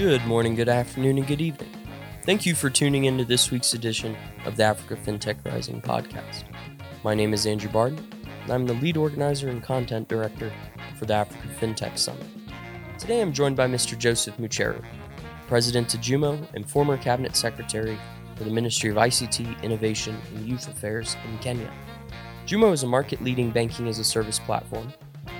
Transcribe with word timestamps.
Good 0.00 0.24
morning, 0.24 0.54
good 0.54 0.70
afternoon, 0.70 1.18
and 1.18 1.26
good 1.26 1.42
evening. 1.42 1.68
Thank 2.24 2.46
you 2.46 2.54
for 2.54 2.70
tuning 2.70 3.04
in 3.04 3.18
to 3.18 3.24
this 3.26 3.50
week's 3.50 3.74
edition 3.74 4.16
of 4.46 4.56
the 4.56 4.62
Africa 4.62 4.96
FinTech 4.96 5.44
Rising 5.44 5.82
podcast. 5.82 6.44
My 7.04 7.14
name 7.14 7.34
is 7.34 7.44
Andrew 7.44 7.68
Barden, 7.70 8.02
and 8.42 8.50
I'm 8.50 8.66
the 8.66 8.72
lead 8.72 8.96
organizer 8.96 9.50
and 9.50 9.62
content 9.62 10.08
director 10.08 10.50
for 10.98 11.04
the 11.04 11.12
Africa 11.12 11.46
FinTech 11.60 11.98
Summit. 11.98 12.24
Today 12.98 13.20
I'm 13.20 13.30
joined 13.34 13.58
by 13.58 13.66
Mr. 13.66 13.98
Joseph 13.98 14.38
Mucheru, 14.38 14.82
President 15.46 15.92
of 15.92 16.00
JUMO 16.00 16.46
and 16.54 16.66
former 16.66 16.96
Cabinet 16.96 17.36
Secretary 17.36 17.98
for 18.36 18.44
the 18.44 18.50
Ministry 18.50 18.88
of 18.88 18.96
ICT, 18.96 19.62
Innovation, 19.62 20.18
and 20.34 20.48
Youth 20.48 20.66
Affairs 20.66 21.14
in 21.30 21.36
Kenya. 21.40 21.70
JUMO 22.46 22.72
is 22.72 22.84
a 22.84 22.86
market 22.86 23.22
leading 23.22 23.50
banking 23.50 23.86
as 23.86 23.98
a 23.98 24.04
service 24.04 24.38
platform 24.38 24.94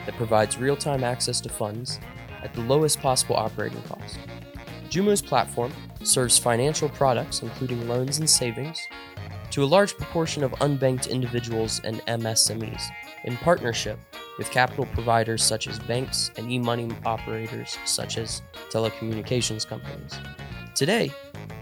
that 0.05 0.16
provides 0.16 0.59
real 0.59 0.77
time 0.77 1.02
access 1.02 1.41
to 1.41 1.48
funds 1.48 1.98
at 2.42 2.52
the 2.52 2.61
lowest 2.61 3.01
possible 3.01 3.37
operating 3.37 3.83
cost. 3.84 4.19
JUMO's 4.91 5.23
platform 5.23 5.73
serves 6.03 6.37
financial 6.37 6.89
products, 6.89 7.43
including 7.43 7.89
loans 7.89 8.19
and 8.19 8.29
savings, 8.29 8.80
to 9.53 9.63
a 9.63 9.65
large 9.65 9.97
proportion 9.97 10.43
of 10.43 10.51
unbanked 10.55 11.09
individuals 11.09 11.80
and 11.85 12.01
MSMEs 12.07 12.83
in 13.25 13.37
partnership 13.37 14.01
with 14.37 14.51
capital 14.51 14.87
providers 14.87 15.45
such 15.45 15.69
as 15.69 15.79
banks 15.79 16.33
and 16.37 16.51
e 16.51 16.59
money 16.59 16.89
operators 17.07 17.79
such 17.85 18.19
as 18.19 18.43
telecommunications 18.71 19.65
companies. 19.65 20.19
Today, 20.75 21.13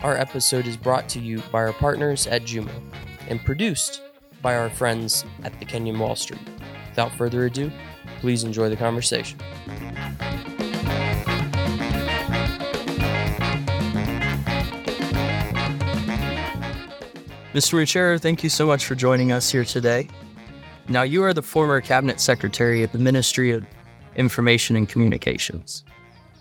our 0.03 0.17
episode 0.17 0.67
is 0.67 0.79
brought 0.79 1.07
to 1.11 1.21
you 1.21 1.43
by 1.53 1.59
our 1.59 1.75
partners 1.75 2.27
at 2.27 2.45
JUMO 2.45 2.83
and 3.29 3.45
produced 3.45 4.01
by 4.41 4.57
our 4.57 4.71
friends 4.71 5.25
at 5.45 5.59
the 5.59 5.67
Kenyan 5.67 5.99
Wall 5.99 6.17
Street. 6.17 6.41
Without 6.89 7.13
further 7.13 7.45
ado, 7.45 7.71
please 8.21 8.43
enjoy 8.45 8.71
the 8.71 8.77
conversation. 8.77 9.39
Mr. 17.55 17.75
Mucheru, 17.75 18.21
thank 18.21 18.45
you 18.45 18.51
so 18.51 18.67
much 18.67 18.85
for 18.85 18.95
joining 18.95 19.33
us 19.33 19.51
here 19.51 19.65
today. 19.65 20.07
Now, 20.89 21.03
you 21.03 21.23
are 21.25 21.33
the 21.33 21.43
former 21.43 21.81
cabinet 21.81 22.21
secretary 22.21 22.83
at 22.83 22.93
the 22.93 22.99
Ministry 22.99 23.53
of 23.53 23.65
Information 24.17 24.77
and 24.77 24.87
Communications. 24.87 25.83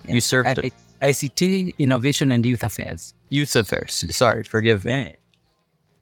You 0.05 0.19
served 0.19 0.49
at 0.49 0.57
ICT, 1.01 1.77
Innovation, 1.77 2.31
and 2.31 2.45
Youth 2.45 2.63
Affairs. 2.63 3.13
Youth 3.29 3.55
Affairs. 3.55 4.03
Sorry, 4.15 4.43
forgive 4.43 4.83
me. 4.83 5.15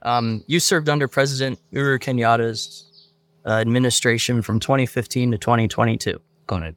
Um, 0.02 0.44
you 0.48 0.60
served 0.60 0.90
under 0.90 1.08
President 1.08 1.60
Uhuru 1.72 2.00
Kenyatta's 2.00 3.12
uh, 3.46 3.54
administration 3.54 4.42
from 4.42 4.60
2015 4.60 5.32
to 5.32 5.38
2022. 5.38 6.20
Got 6.48 6.64
it. 6.64 6.76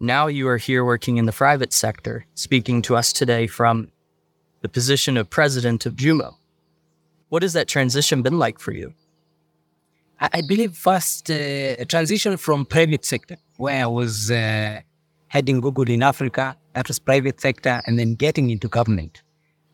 Now 0.00 0.26
you 0.26 0.48
are 0.48 0.58
here 0.58 0.84
working 0.84 1.16
in 1.18 1.26
the 1.26 1.32
private 1.32 1.72
sector, 1.72 2.26
speaking 2.34 2.82
to 2.82 2.96
us 2.96 3.12
today 3.12 3.46
from 3.46 3.90
the 4.60 4.68
position 4.68 5.16
of 5.16 5.28
president 5.28 5.86
of 5.86 5.94
JUMO. 5.94 6.34
What 7.28 7.42
has 7.42 7.52
that 7.54 7.68
transition 7.68 8.22
been 8.22 8.38
like 8.38 8.58
for 8.58 8.72
you? 8.72 8.94
I, 10.18 10.40
believe 10.40 10.74
first 10.74 11.30
uh, 11.30 11.84
transition 11.84 12.38
from 12.38 12.64
private 12.64 13.04
sector, 13.04 13.36
where 13.58 13.82
I 13.82 13.86
was 13.86 14.30
uh, 14.30 14.80
heading 15.28 15.60
Google 15.60 15.90
in 15.90 16.02
Africa, 16.02 16.56
that 16.72 16.88
was 16.88 16.98
private 16.98 17.38
sector, 17.38 17.82
and 17.86 17.98
then 17.98 18.14
getting 18.14 18.48
into 18.48 18.66
government. 18.66 19.22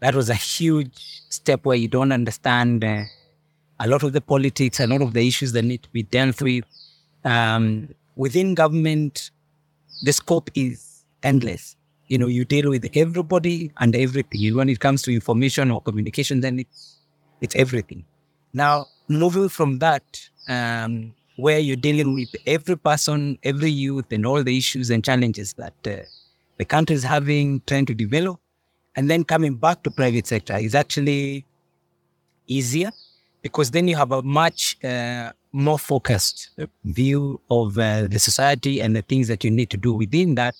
That 0.00 0.16
was 0.16 0.30
a 0.30 0.34
huge 0.34 1.22
step 1.28 1.64
where 1.64 1.76
you 1.76 1.86
don't 1.86 2.10
understand 2.10 2.82
uh, 2.82 3.04
a 3.78 3.86
lot 3.86 4.02
of 4.02 4.12
the 4.14 4.20
politics, 4.20 4.80
a 4.80 4.86
lot 4.88 5.00
of 5.00 5.12
the 5.12 5.26
issues 5.26 5.52
that 5.52 5.62
need 5.62 5.84
to 5.84 5.90
be 5.90 6.02
dealt 6.02 6.42
with. 6.42 6.64
Um, 7.24 7.90
within 8.16 8.54
government, 8.54 9.30
the 10.02 10.12
scope 10.12 10.50
is 10.56 11.04
endless. 11.22 11.76
You 12.08 12.18
know, 12.18 12.26
you 12.26 12.44
deal 12.44 12.68
with 12.68 12.90
everybody 12.94 13.70
and 13.78 13.94
everything. 13.94 14.56
When 14.56 14.68
it 14.68 14.80
comes 14.80 15.02
to 15.02 15.14
information 15.14 15.70
or 15.70 15.80
communication, 15.80 16.40
then 16.40 16.58
it's 16.58 16.91
it's 17.42 17.54
everything. 17.56 18.04
Now, 18.54 18.86
moving 19.08 19.48
from 19.48 19.78
that, 19.80 20.02
um, 20.48 21.14
where 21.36 21.58
you're 21.58 21.76
dealing 21.76 22.14
with 22.14 22.28
every 22.46 22.76
person, 22.76 23.38
every 23.42 23.70
youth, 23.70 24.10
and 24.12 24.24
all 24.24 24.42
the 24.42 24.56
issues 24.56 24.90
and 24.90 25.04
challenges 25.04 25.54
that 25.54 25.74
uh, 25.86 26.04
the 26.58 26.64
country 26.64 26.94
is 26.94 27.02
having, 27.02 27.62
trying 27.66 27.86
to 27.86 27.94
develop, 27.94 28.38
and 28.96 29.10
then 29.10 29.24
coming 29.24 29.56
back 29.56 29.82
to 29.82 29.90
private 29.90 30.26
sector 30.26 30.56
is 30.56 30.74
actually 30.74 31.44
easier 32.46 32.90
because 33.40 33.70
then 33.70 33.88
you 33.88 33.96
have 33.96 34.12
a 34.12 34.22
much 34.22 34.76
uh, 34.84 35.32
more 35.52 35.78
focused 35.78 36.50
view 36.84 37.40
of 37.50 37.78
uh, 37.78 38.06
the 38.06 38.18
society 38.18 38.80
and 38.80 38.94
the 38.94 39.02
things 39.02 39.28
that 39.28 39.42
you 39.42 39.50
need 39.50 39.70
to 39.70 39.76
do 39.76 39.92
within 39.92 40.34
that. 40.36 40.54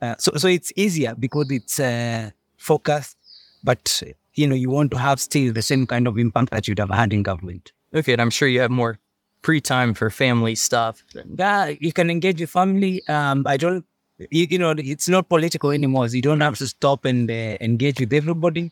Uh, 0.00 0.14
so, 0.18 0.32
so 0.36 0.48
it's 0.48 0.72
easier 0.76 1.14
because 1.14 1.50
it's 1.50 1.80
uh, 1.80 2.30
focused, 2.58 3.16
but 3.64 4.02
you 4.34 4.46
know, 4.46 4.54
you 4.54 4.70
want 4.70 4.90
to 4.92 4.98
have 4.98 5.20
still 5.20 5.52
the 5.52 5.62
same 5.62 5.86
kind 5.86 6.06
of 6.06 6.18
impact 6.18 6.50
that 6.50 6.68
you'd 6.68 6.78
have 6.78 6.90
had 6.90 7.12
in 7.12 7.22
government. 7.22 7.72
Okay, 7.94 8.12
and 8.12 8.22
I'm 8.22 8.30
sure 8.30 8.48
you 8.48 8.60
have 8.60 8.70
more 8.70 8.98
free 9.42 9.60
time 9.60 9.94
for 9.94 10.08
family 10.10 10.54
stuff. 10.54 11.04
Yeah, 11.36 11.72
you 11.80 11.92
can 11.92 12.10
engage 12.10 12.40
your 12.40 12.48
family. 12.48 13.06
Um, 13.08 13.44
I 13.46 13.56
don't, 13.56 13.84
you, 14.30 14.46
you, 14.48 14.58
know, 14.58 14.74
it's 14.76 15.08
not 15.08 15.28
political 15.28 15.70
anymore. 15.70 16.08
So 16.08 16.16
you 16.16 16.22
don't 16.22 16.40
have 16.40 16.56
to 16.58 16.66
stop 16.66 17.04
and 17.04 17.30
uh, 17.30 17.58
engage 17.60 18.00
with 18.00 18.12
everybody. 18.12 18.70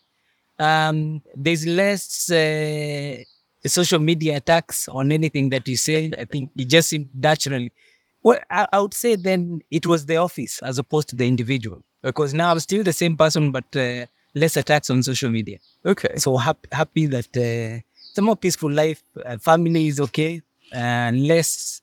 Um, 0.59 1.23
there's 1.35 1.67
less 1.67 2.31
uh, 2.31 3.17
social 3.67 3.99
media 3.99 4.37
attacks 4.37 4.89
on 4.89 5.13
anything 5.13 5.51
that 5.51 5.67
you 5.67 5.77
say. 5.77 6.13
I 6.17 6.25
think 6.25 6.51
it 6.57 6.67
just 6.67 6.95
naturally. 7.15 7.73
Well, 8.23 8.39
I, 8.51 8.67
I, 8.73 8.81
would 8.81 8.93
say 8.93 9.17
then 9.17 9.63
it 9.71 9.87
was 9.87 10.05
the 10.05 10.17
office 10.17 10.61
as 10.63 10.79
opposed 10.79 11.09
to 11.09 11.17
the 11.17 11.27
individual 11.27 11.83
because 12.03 12.35
now 12.35 12.51
I'm 12.51 12.61
still 12.61 12.83
the 12.83 12.93
same 12.93 13.17
person, 13.17 13.51
but 13.51 13.75
uh, 13.75 14.05
less 14.35 14.57
attacks 14.57 14.91
on 14.91 15.03
social 15.03 15.31
media. 15.31 15.59
Okay. 15.85 16.17
So 16.17 16.37
happy, 16.37 16.69
happy 16.73 17.07
that 17.07 17.37
uh, 17.37 17.81
it's 18.09 18.19
a 18.19 18.23
more 18.23 18.37
peaceful 18.37 18.71
life. 18.71 19.03
Uh, 19.25 19.39
family 19.39 19.89
is 19.89 20.01
okay 20.01 20.43
and 20.73 21.27
less 21.27 21.83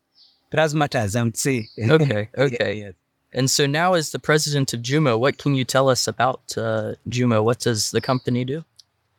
razzmatazz, 0.53 1.19
I 1.19 1.23
would 1.23 1.37
say. 1.37 1.67
Okay. 1.79 2.29
Okay. 2.37 2.73
yeah. 2.81 2.91
And 3.33 3.51
so 3.51 3.65
now, 3.65 3.93
as 3.93 4.11
the 4.11 4.19
president 4.19 4.73
of 4.73 4.81
Jumo, 4.81 5.19
what 5.19 5.37
can 5.37 5.53
you 5.53 5.65
tell 5.65 5.89
us 5.89 6.07
about 6.07 6.41
uh, 6.57 6.93
Jumo? 7.09 7.43
What 7.43 7.59
does 7.59 7.91
the 7.91 8.01
company 8.01 8.45
do? 8.45 8.63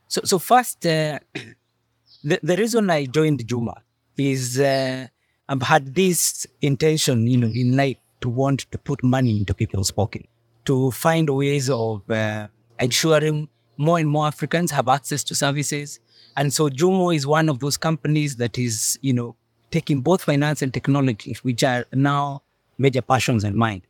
So, 0.08 0.22
so 0.24 0.38
first, 0.38 0.84
uh, 0.86 1.18
the, 2.24 2.40
the 2.42 2.56
reason 2.56 2.88
I 2.90 3.04
joined 3.04 3.46
Jumo 3.46 3.74
is 4.16 4.58
uh, 4.58 5.06
I've 5.48 5.62
had 5.62 5.94
this 5.94 6.46
intention, 6.62 7.26
you 7.26 7.36
know, 7.36 7.48
in 7.48 7.76
life 7.76 7.98
to 8.22 8.28
want 8.28 8.60
to 8.72 8.78
put 8.78 9.04
money 9.04 9.38
into 9.38 9.54
people's 9.54 9.90
pocket, 9.90 10.26
to 10.64 10.90
find 10.90 11.28
ways 11.30 11.70
of 11.70 12.10
uh, 12.10 12.48
ensuring 12.80 13.48
more 13.76 13.98
and 13.98 14.08
more 14.08 14.26
Africans 14.26 14.70
have 14.72 14.88
access 14.88 15.22
to 15.24 15.34
services. 15.34 16.00
And 16.36 16.52
so 16.52 16.68
Jumo 16.68 17.14
is 17.14 17.26
one 17.26 17.48
of 17.48 17.60
those 17.60 17.76
companies 17.76 18.36
that 18.36 18.58
is, 18.58 18.98
you 19.02 19.12
know, 19.12 19.36
taking 19.70 20.00
both 20.00 20.22
finance 20.22 20.62
and 20.62 20.72
technology, 20.72 21.36
which 21.42 21.62
are 21.62 21.84
now 21.92 22.42
major 22.78 23.02
passions 23.02 23.44
in 23.44 23.56
mind. 23.56 23.82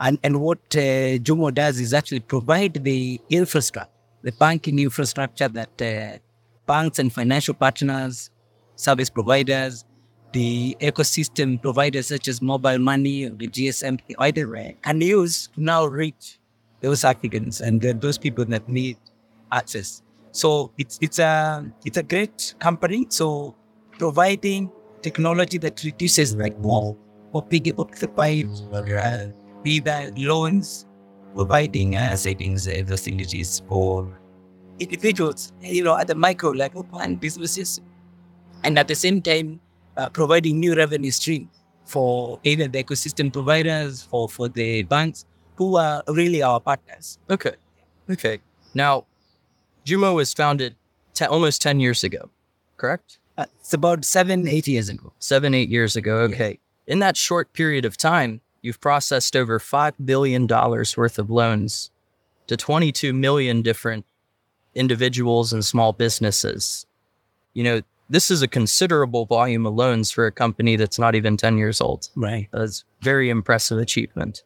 And, 0.00 0.18
and 0.22 0.40
what 0.40 0.58
uh, 0.74 1.18
Jumo 1.18 1.52
does 1.54 1.80
is 1.80 1.94
actually 1.94 2.20
provide 2.20 2.84
the 2.84 3.20
infrastructure, 3.30 3.90
the 4.22 4.32
banking 4.32 4.78
infrastructure 4.78 5.48
that 5.48 5.82
uh, 5.82 6.18
banks 6.66 6.98
and 6.98 7.12
financial 7.12 7.54
partners, 7.54 8.30
service 8.74 9.08
providers, 9.08 9.84
the 10.32 10.76
ecosystem 10.80 11.60
providers 11.60 12.08
such 12.08 12.28
as 12.28 12.42
mobile 12.42 12.78
money, 12.78 13.26
the 13.26 13.48
GSM, 13.48 14.00
either 14.18 14.74
can 14.82 15.00
use 15.00 15.46
to 15.48 15.62
now 15.62 15.86
reach 15.86 16.38
those 16.86 17.02
Africans 17.02 17.60
and 17.60 17.82
those 17.82 18.16
people 18.16 18.44
that 18.44 18.68
need 18.68 18.96
access. 19.50 20.02
So 20.30 20.70
it's 20.78 20.98
it's 21.02 21.18
a 21.18 21.66
it's 21.84 21.98
a 21.98 22.02
great 22.02 22.54
company. 22.60 23.06
So 23.10 23.56
providing 23.98 24.70
technology 25.02 25.58
that 25.58 25.82
reduces 25.82 26.36
like 26.36 26.56
more 26.60 26.96
for 27.32 27.42
people 27.42 27.82
occupied, 27.90 28.46
uh, 28.72 29.34
be 29.64 29.80
that 29.80 30.16
loans, 30.16 30.86
providing 31.34 31.96
uh, 31.96 32.14
savings 32.14 32.68
uh, 32.68 32.84
facilities 32.86 33.62
for 33.66 34.06
individuals, 34.78 35.52
you 35.60 35.82
know, 35.82 35.98
at 35.98 36.06
the 36.06 36.14
micro 36.14 36.50
level 36.50 36.86
and 37.02 37.18
businesses, 37.18 37.80
and 38.62 38.78
at 38.78 38.86
the 38.86 38.94
same 38.94 39.20
time 39.20 39.58
uh, 39.96 40.08
providing 40.08 40.60
new 40.60 40.76
revenue 40.76 41.10
stream 41.10 41.50
for 41.84 42.38
either 42.44 42.68
the 42.68 42.84
ecosystem 42.84 43.32
providers 43.32 44.06
or 44.12 44.28
for 44.28 44.48
the 44.48 44.84
banks 44.84 45.26
who 45.56 45.76
are 45.76 46.02
really 46.08 46.42
our 46.42 46.60
partners. 46.60 47.18
Okay. 47.30 47.54
Okay. 48.10 48.38
Now, 48.74 49.06
Jumo 49.84 50.14
was 50.14 50.32
founded 50.32 50.76
te- 51.14 51.24
almost 51.24 51.62
10 51.62 51.80
years 51.80 52.04
ago, 52.04 52.30
correct? 52.76 53.18
Uh, 53.38 53.46
it's 53.60 53.72
about 53.72 54.04
seven, 54.04 54.48
eight 54.48 54.66
years 54.66 54.88
ago. 54.88 55.12
Seven, 55.18 55.54
eight 55.54 55.68
years 55.68 55.96
ago. 55.96 56.18
Okay. 56.18 56.50
Yeah. 56.86 56.92
In 56.92 56.98
that 57.00 57.16
short 57.16 57.52
period 57.52 57.84
of 57.84 57.96
time, 57.96 58.40
you've 58.62 58.80
processed 58.80 59.36
over 59.36 59.58
$5 59.58 59.94
billion 60.04 60.46
worth 60.46 61.18
of 61.18 61.30
loans 61.30 61.90
to 62.46 62.56
22 62.56 63.12
million 63.12 63.62
different 63.62 64.04
individuals 64.74 65.52
and 65.52 65.64
small 65.64 65.92
businesses. 65.92 66.86
You 67.54 67.64
know, 67.64 67.80
this 68.08 68.30
is 68.30 68.42
a 68.42 68.48
considerable 68.48 69.24
volume 69.26 69.66
of 69.66 69.74
loans 69.74 70.10
for 70.10 70.26
a 70.26 70.32
company 70.32 70.76
that's 70.76 70.98
not 70.98 71.14
even 71.14 71.36
10 71.36 71.58
years 71.58 71.80
old. 71.80 72.08
Right. 72.14 72.48
That's 72.52 72.84
very 73.00 73.30
impressive 73.30 73.78
achievement. 73.78 74.42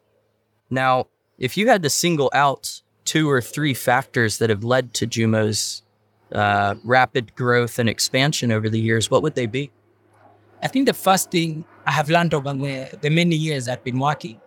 Now, 0.71 1.07
if 1.37 1.57
you 1.57 1.67
had 1.67 1.83
to 1.83 1.89
single 1.89 2.31
out 2.33 2.81
two 3.03 3.29
or 3.29 3.41
three 3.41 3.73
factors 3.73 4.37
that 4.37 4.49
have 4.49 4.63
led 4.63 4.93
to 4.95 5.05
Jumo's 5.05 5.83
uh, 6.31 6.75
rapid 6.83 7.35
growth 7.35 7.77
and 7.77 7.89
expansion 7.89 8.51
over 8.51 8.69
the 8.69 8.79
years, 8.79 9.11
what 9.11 9.21
would 9.21 9.35
they 9.35 9.47
be? 9.47 9.69
I 10.63 10.67
think 10.67 10.85
the 10.85 10.93
first 10.93 11.29
thing 11.29 11.65
I 11.85 11.91
have 11.91 12.09
learned 12.09 12.33
over 12.33 12.53
the, 12.53 13.09
many 13.09 13.35
years 13.35 13.67
I've 13.67 13.83
been 13.83 13.99
working 13.99 14.39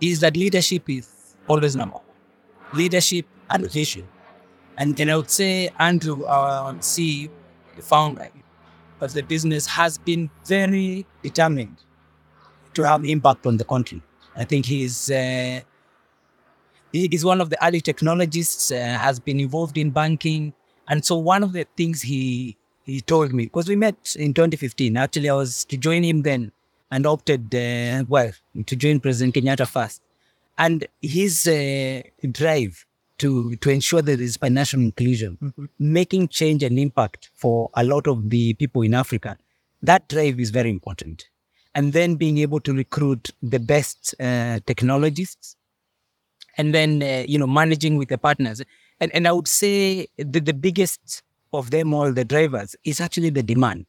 is 0.00 0.20
that 0.20 0.36
leadership 0.36 0.90
is 0.90 1.36
always 1.48 1.74
number 1.76 1.96
one. 1.96 2.04
Leadership 2.74 3.26
and 3.48 3.70
vision. 3.70 4.06
And, 4.76 4.96
then 4.96 5.08
I 5.08 5.16
would 5.16 5.30
say 5.30 5.70
Andrew, 5.78 6.24
our 6.24 6.74
CEO, 6.74 7.30
the 7.76 7.82
founder 7.82 8.28
of 9.00 9.12
the 9.14 9.22
business, 9.22 9.66
has 9.66 9.96
been 9.98 10.30
very 10.44 11.06
determined 11.22 11.76
to 12.74 12.82
have 12.82 13.04
impact 13.04 13.46
on 13.46 13.56
the 13.56 13.64
country. 13.64 14.02
I 14.36 14.44
think 14.44 14.66
he's 14.66 15.10
uh, 15.10 15.60
he 16.92 17.06
is 17.06 17.24
one 17.24 17.40
of 17.40 17.50
the 17.50 17.64
early 17.64 17.80
technologists, 17.80 18.70
uh, 18.70 18.76
has 18.76 19.18
been 19.18 19.40
involved 19.40 19.76
in 19.76 19.90
banking. 19.90 20.52
And 20.88 21.04
so 21.04 21.16
one 21.16 21.42
of 21.42 21.52
the 21.52 21.66
things 21.76 22.02
he 22.02 22.56
he 22.84 23.00
told 23.00 23.32
me, 23.32 23.44
because 23.44 23.68
we 23.68 23.76
met 23.76 24.14
in 24.16 24.34
2015, 24.34 24.96
actually 24.96 25.28
I 25.30 25.34
was 25.34 25.64
to 25.66 25.76
join 25.76 26.04
him 26.04 26.22
then 26.22 26.52
and 26.90 27.06
opted, 27.06 27.54
uh, 27.54 28.04
well, 28.06 28.30
to 28.66 28.76
join 28.76 29.00
President 29.00 29.34
Kenyatta 29.34 29.66
first. 29.66 30.02
And 30.58 30.86
his 31.00 31.48
uh, 31.48 32.02
drive 32.30 32.86
to, 33.18 33.56
to 33.56 33.70
ensure 33.70 34.02
that 34.02 34.16
there 34.16 34.24
is 34.24 34.36
financial 34.36 34.80
inclusion, 34.80 35.38
mm-hmm. 35.42 35.64
making 35.78 36.28
change 36.28 36.62
and 36.62 36.78
impact 36.78 37.30
for 37.34 37.70
a 37.74 37.82
lot 37.82 38.06
of 38.06 38.30
the 38.30 38.54
people 38.54 38.82
in 38.82 38.94
Africa, 38.94 39.38
that 39.82 40.08
drive 40.08 40.38
is 40.38 40.50
very 40.50 40.70
important. 40.70 41.28
And 41.74 41.92
then 41.92 42.14
being 42.14 42.38
able 42.38 42.60
to 42.60 42.72
recruit 42.72 43.30
the 43.42 43.58
best 43.58 44.14
uh, 44.20 44.60
technologists 44.64 45.56
and 46.56 46.72
then, 46.72 47.02
uh, 47.02 47.24
you 47.26 47.38
know, 47.38 47.48
managing 47.48 47.96
with 47.96 48.08
the 48.08 48.18
partners. 48.18 48.62
And, 49.00 49.12
and 49.12 49.26
I 49.26 49.32
would 49.32 49.48
say 49.48 50.06
the, 50.16 50.40
the 50.40 50.54
biggest 50.54 51.22
of 51.52 51.70
them 51.70 51.92
all, 51.92 52.12
the 52.12 52.24
drivers, 52.24 52.76
is 52.84 53.00
actually 53.00 53.30
the 53.30 53.42
demand, 53.42 53.86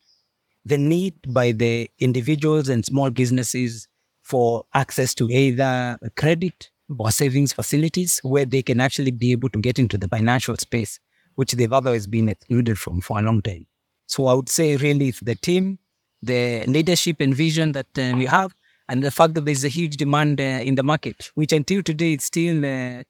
the 0.65 0.77
need 0.77 1.13
by 1.31 1.51
the 1.51 1.89
individuals 1.99 2.69
and 2.69 2.83
small 2.83 3.11
businesses 3.11 3.87
for 4.23 4.65
access 4.73 5.13
to 5.15 5.29
either 5.29 5.99
credit 6.15 6.71
or 6.97 7.11
savings 7.11 7.53
facilities 7.53 8.19
where 8.23 8.45
they 8.45 8.63
can 8.63 8.79
actually 8.79 9.11
be 9.11 9.31
able 9.31 9.49
to 9.49 9.59
get 9.59 9.77
into 9.77 9.97
the 9.97 10.07
financial 10.07 10.55
space, 10.55 10.99
which 11.35 11.51
they've 11.51 11.73
otherwise 11.73 12.07
been 12.07 12.29
excluded 12.29 12.79
from 12.79 13.01
for 13.01 13.19
a 13.19 13.21
long 13.21 13.43
time. 13.43 13.67
So 14.07 14.25
I 14.25 14.33
would 14.33 14.49
say 14.49 14.75
really 14.75 15.09
it's 15.09 15.19
the 15.19 15.35
team, 15.35 15.77
the 16.25 16.65
leadership 16.67 17.17
and 17.19 17.33
vision 17.35 17.71
that 17.73 17.87
uh, 17.97 18.13
we 18.17 18.25
have, 18.25 18.55
and 18.89 19.03
the 19.03 19.11
fact 19.11 19.33
that 19.35 19.45
there's 19.45 19.63
a 19.63 19.69
huge 19.69 19.97
demand 19.97 20.39
uh, 20.39 20.43
in 20.43 20.75
the 20.75 20.83
market, 20.83 21.31
which 21.35 21.53
until 21.53 21.81
today 21.81 22.13
is 22.13 22.25
still 22.25 22.65
uh, 22.65 23.03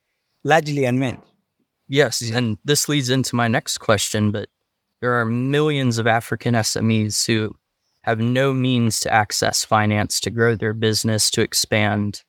largely 0.44 0.86
unmet. 0.86 1.20
Yes, 1.88 2.22
and 2.22 2.58
this 2.66 2.90
leads 2.90 3.10
into 3.10 3.36
my 3.36 3.48
next 3.48 3.78
question, 3.78 4.32
but 4.32 4.50
there 5.02 5.14
are 5.14 5.26
millions 5.26 5.98
of 5.98 6.08
African 6.08 6.56
SMEs 6.56 7.28
who 7.28 7.56
have 8.04 8.20
no 8.20 8.54
means 8.54 9.00
to 9.02 9.14
access 9.14 9.66
finance 9.66 10.20
to 10.22 10.30
grow 10.30 10.56
their 10.56 10.74
business, 10.74 11.30
to 11.32 11.42
expand, 11.42 12.24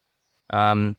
um, 0.51 0.97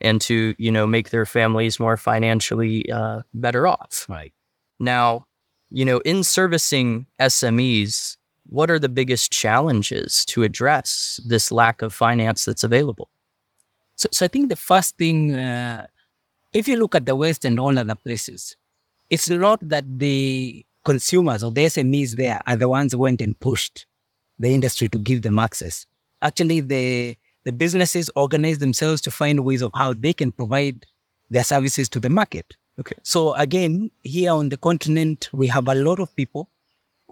and 0.00 0.20
to 0.22 0.54
you 0.58 0.72
know 0.72 0.86
make 0.86 1.10
their 1.10 1.26
families 1.26 1.78
more 1.78 1.96
financially 1.96 2.90
uh, 2.90 3.22
better 3.34 3.66
off. 3.66 4.06
Right 4.08 4.32
now, 4.80 5.26
you 5.70 5.84
know, 5.84 5.98
in 5.98 6.24
servicing 6.24 7.06
SMEs, 7.20 8.16
what 8.52 8.70
are 8.70 8.78
the 8.78 8.88
biggest 8.88 9.32
challenges 9.32 10.24
to 10.26 10.42
address 10.42 11.18
this 11.26 11.50
lack 11.50 11.80
of 11.80 11.94
finance 11.94 12.44
that's 12.44 12.64
available? 12.64 13.08
So, 13.96 14.08
so 14.12 14.24
I 14.26 14.28
think 14.28 14.50
the 14.50 14.56
first 14.56 14.98
thing 14.98 15.34
uh, 15.34 15.86
if 16.52 16.68
you 16.68 16.76
look 16.76 16.94
at 16.94 17.06
the 17.06 17.16
West 17.16 17.44
and 17.44 17.58
all 17.58 17.78
other 17.78 17.94
places, 17.94 18.56
it's 19.08 19.28
not 19.30 19.66
that 19.68 19.84
the 19.98 20.64
consumers 20.84 21.42
or 21.42 21.50
the 21.50 21.64
SMEs 21.64 22.16
there 22.16 22.40
are 22.46 22.56
the 22.56 22.68
ones 22.68 22.92
who 22.92 22.98
went 22.98 23.20
and 23.20 23.38
pushed 23.40 23.86
the 24.38 24.52
industry 24.52 24.88
to 24.88 24.98
give 24.98 25.22
them 25.22 25.38
access. 25.38 25.86
Actually, 26.20 26.60
the, 26.60 27.16
the 27.44 27.52
businesses 27.52 28.10
organize 28.16 28.58
themselves 28.58 29.00
to 29.02 29.10
find 29.10 29.44
ways 29.44 29.62
of 29.62 29.70
how 29.74 29.94
they 29.94 30.12
can 30.12 30.32
provide 30.32 30.84
their 31.30 31.44
services 31.44 31.88
to 31.88 32.00
the 32.00 32.10
market. 32.10 32.56
Okay. 32.78 32.96
So 33.02 33.34
again, 33.34 33.90
here 34.02 34.32
on 34.32 34.48
the 34.50 34.56
continent, 34.56 35.30
we 35.32 35.46
have 35.48 35.68
a 35.68 35.74
lot 35.74 36.00
of 36.00 36.14
people 36.16 36.50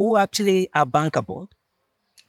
who 0.00 0.16
actually 0.16 0.70
are 0.74 0.86
bankable, 0.86 1.48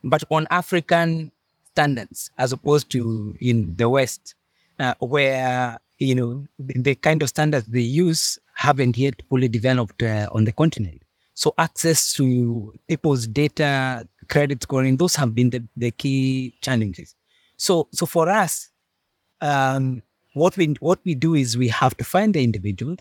but 0.04 0.24
on 0.30 0.46
African 0.52 1.32
standards, 1.72 2.30
as 2.38 2.52
opposed 2.52 2.90
to 2.92 3.34
in 3.40 3.74
the 3.78 3.88
West, 3.88 4.36
uh, 4.78 4.94
where 5.00 5.80
you 5.98 6.16
know, 6.16 6.46
the 6.60 6.96
kind 6.96 7.22
of 7.22 7.30
standards 7.30 7.68
they 7.68 7.80
use 7.80 8.40
haven't 8.56 8.98
yet 8.98 9.22
fully 9.30 9.48
developed 9.48 10.02
uh, 10.04 10.28
on 10.32 10.44
the 10.46 10.52
continent. 10.52 11.02
So 11.34 11.54
access 11.58 12.14
to 12.14 12.74
people's 12.88 13.28
data, 13.28 14.08
credit 14.28 14.64
scoring, 14.64 14.98
those 14.98 15.16
have 15.16 15.34
been 15.34 15.52
the, 15.52 15.64
the 15.78 15.92
key 15.92 16.56
challenges. 16.62 17.16
So, 17.56 17.88
so 17.94 18.06
for 18.06 18.30
us, 18.30 18.70
um, 19.40 20.02
what 20.34 20.58
we 20.58 20.76
what 20.80 21.00
we 21.06 21.14
do 21.16 21.36
is 21.36 21.58
we 21.58 21.68
have 21.70 21.96
to 21.98 22.04
find 22.04 22.34
the 22.34 22.44
individual, 22.44 22.96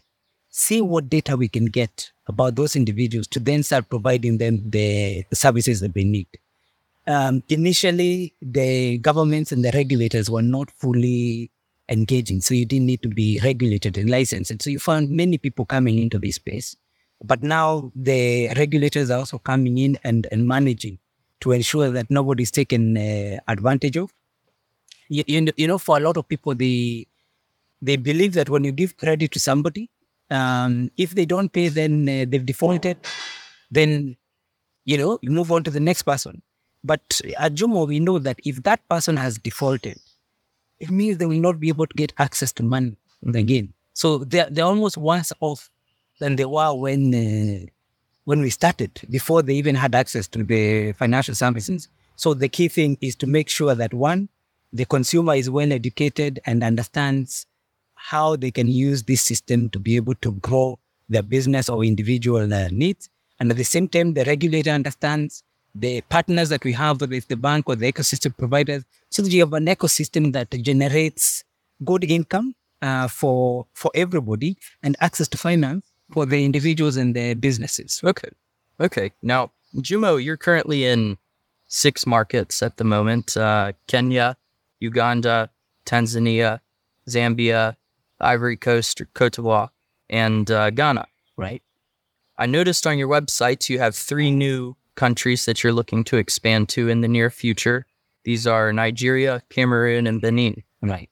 see 0.50 0.80
what 0.82 1.08
data 1.08 1.36
we 1.36 1.48
can 1.48 1.66
get 1.66 2.10
about 2.26 2.56
those 2.56 2.76
individuals 2.76 3.26
to 3.28 3.40
then 3.40 3.62
start 3.62 3.88
providing 3.88 4.38
them 4.38 4.68
the, 4.68 5.24
services 5.32 5.80
that 5.80 5.94
they 5.94 6.04
need. 6.04 6.26
Um, 7.06 7.42
initially, 7.48 8.34
the 8.42 8.98
governments 8.98 9.52
and 9.52 9.64
the 9.64 9.70
regulators 9.72 10.28
were 10.28 10.42
not 10.42 10.70
fully 10.70 11.50
engaging. 11.88 12.40
So 12.40 12.54
you 12.54 12.66
didn't 12.66 12.86
need 12.86 13.02
to 13.02 13.08
be 13.08 13.40
regulated 13.42 13.96
and 13.96 14.10
licensed. 14.10 14.50
And 14.50 14.60
so 14.62 14.70
you 14.70 14.78
found 14.78 15.10
many 15.10 15.38
people 15.38 15.64
coming 15.64 15.98
into 15.98 16.18
this 16.18 16.36
space. 16.36 16.76
But 17.22 17.42
now 17.42 17.90
the 17.94 18.48
regulators 18.56 19.10
are 19.10 19.18
also 19.18 19.38
coming 19.38 19.78
in 19.78 19.98
and, 20.04 20.26
and 20.30 20.46
managing 20.46 20.98
to 21.40 21.52
ensure 21.52 21.90
that 21.90 22.10
nobody's 22.10 22.50
taken 22.50 22.96
uh, 22.96 23.38
advantage 23.48 23.96
of. 23.96 24.12
You, 25.08 25.24
you, 25.26 25.48
you, 25.56 25.66
know, 25.66 25.78
for 25.78 25.96
a 25.96 26.00
lot 26.00 26.16
of 26.16 26.28
people, 26.28 26.54
they, 26.54 27.06
they 27.82 27.96
believe 27.96 28.34
that 28.34 28.48
when 28.48 28.64
you 28.64 28.72
give 28.72 28.96
credit 28.96 29.32
to 29.32 29.40
somebody, 29.40 29.90
um, 30.30 30.90
if 30.96 31.10
they 31.14 31.26
don't 31.26 31.52
pay, 31.52 31.68
then 31.68 32.08
uh, 32.08 32.24
they've 32.28 32.44
defaulted, 32.44 32.96
then, 33.70 34.16
you 34.84 34.98
know, 34.98 35.18
you 35.22 35.30
move 35.30 35.50
on 35.52 35.62
to 35.64 35.70
the 35.70 35.80
next 35.80 36.02
person. 36.02 36.42
But 36.82 37.20
at 37.38 37.54
Jumo, 37.54 37.86
we 37.86 38.00
know 38.00 38.18
that 38.18 38.38
if 38.44 38.62
that 38.62 38.88
person 38.88 39.16
has 39.16 39.38
defaulted, 39.38 39.98
it 40.78 40.90
means 40.90 41.18
they 41.18 41.26
will 41.26 41.40
not 41.40 41.60
be 41.60 41.68
able 41.68 41.86
to 41.86 41.94
get 41.94 42.12
access 42.18 42.52
to 42.52 42.62
money 42.62 42.96
again. 43.34 43.74
So 43.92 44.18
they're, 44.18 44.48
they're 44.50 44.64
almost 44.64 44.96
worse 44.96 45.32
off 45.40 45.70
than 46.20 46.36
they 46.36 46.46
were 46.46 46.72
when 46.74 47.14
uh, 47.14 47.66
when 48.24 48.40
we 48.40 48.50
started, 48.50 49.00
before 49.10 49.42
they 49.42 49.54
even 49.54 49.74
had 49.74 49.94
access 49.94 50.28
to 50.28 50.44
the 50.44 50.92
financial 50.92 51.34
services. 51.34 51.88
So 52.16 52.34
the 52.34 52.48
key 52.48 52.68
thing 52.68 52.96
is 53.00 53.16
to 53.16 53.26
make 53.26 53.48
sure 53.48 53.74
that 53.74 53.92
one, 53.92 54.28
the 54.72 54.84
consumer 54.84 55.34
is 55.34 55.50
well 55.50 55.72
educated 55.72 56.38
and 56.46 56.62
understands 56.62 57.46
how 58.10 58.34
they 58.34 58.50
can 58.50 58.66
use 58.66 59.04
this 59.04 59.22
system 59.22 59.68
to 59.70 59.78
be 59.78 59.94
able 59.94 60.16
to 60.16 60.32
grow 60.46 60.78
their 61.08 61.22
business 61.22 61.68
or 61.68 61.84
individual 61.84 62.52
uh, 62.52 62.68
needs. 62.70 63.08
And 63.38 63.50
at 63.52 63.56
the 63.56 63.64
same 63.74 63.86
time, 63.88 64.14
the 64.14 64.24
regulator 64.24 64.70
understands 64.70 65.44
the 65.74 66.00
partners 66.14 66.48
that 66.48 66.64
we 66.64 66.72
have, 66.72 67.00
whether 67.00 67.14
it's 67.14 67.26
the 67.26 67.36
bank 67.36 67.68
or 67.68 67.76
the 67.76 67.92
ecosystem 67.92 68.36
providers, 68.36 68.82
so 69.10 69.22
that 69.22 69.30
you 69.30 69.40
have 69.40 69.52
an 69.52 69.66
ecosystem 69.66 70.32
that 70.32 70.50
generates 70.50 71.44
good 71.84 72.02
income 72.04 72.54
uh, 72.82 73.06
for 73.06 73.66
for 73.74 73.90
everybody 73.94 74.56
and 74.82 74.96
access 75.00 75.28
to 75.28 75.38
finance 75.38 75.84
for 76.12 76.26
the 76.26 76.44
individuals 76.44 76.96
and 76.96 77.14
their 77.14 77.34
businesses. 77.36 78.00
Okay, 78.02 78.30
okay. 78.80 79.12
Now, 79.22 79.52
Jumo, 79.76 80.22
you're 80.22 80.36
currently 80.36 80.84
in 80.84 81.16
six 81.68 82.06
markets 82.06 82.62
at 82.62 82.76
the 82.76 82.84
moment: 82.84 83.36
uh, 83.36 83.72
Kenya, 83.86 84.36
Uganda, 84.80 85.50
Tanzania, 85.86 86.60
Zambia, 87.08 87.76
Ivory 88.20 88.56
Coast, 88.56 89.00
or 89.00 89.06
Cote 89.14 89.32
d'Ivoire, 89.32 89.70
and 90.08 90.50
uh, 90.50 90.70
Ghana. 90.70 91.06
Right. 91.36 91.62
I 92.38 92.46
noticed 92.46 92.86
on 92.86 92.98
your 92.98 93.08
website 93.08 93.68
you 93.68 93.78
have 93.78 93.94
three 93.94 94.30
new 94.30 94.76
countries 94.94 95.44
that 95.46 95.62
you're 95.62 95.72
looking 95.72 96.04
to 96.04 96.16
expand 96.16 96.68
to 96.70 96.88
in 96.88 97.00
the 97.00 97.08
near 97.08 97.30
future. 97.30 97.86
These 98.24 98.46
are 98.46 98.72
Nigeria, 98.72 99.42
Cameroon, 99.50 100.06
and 100.06 100.20
Benin. 100.20 100.62
Right. 100.82 101.10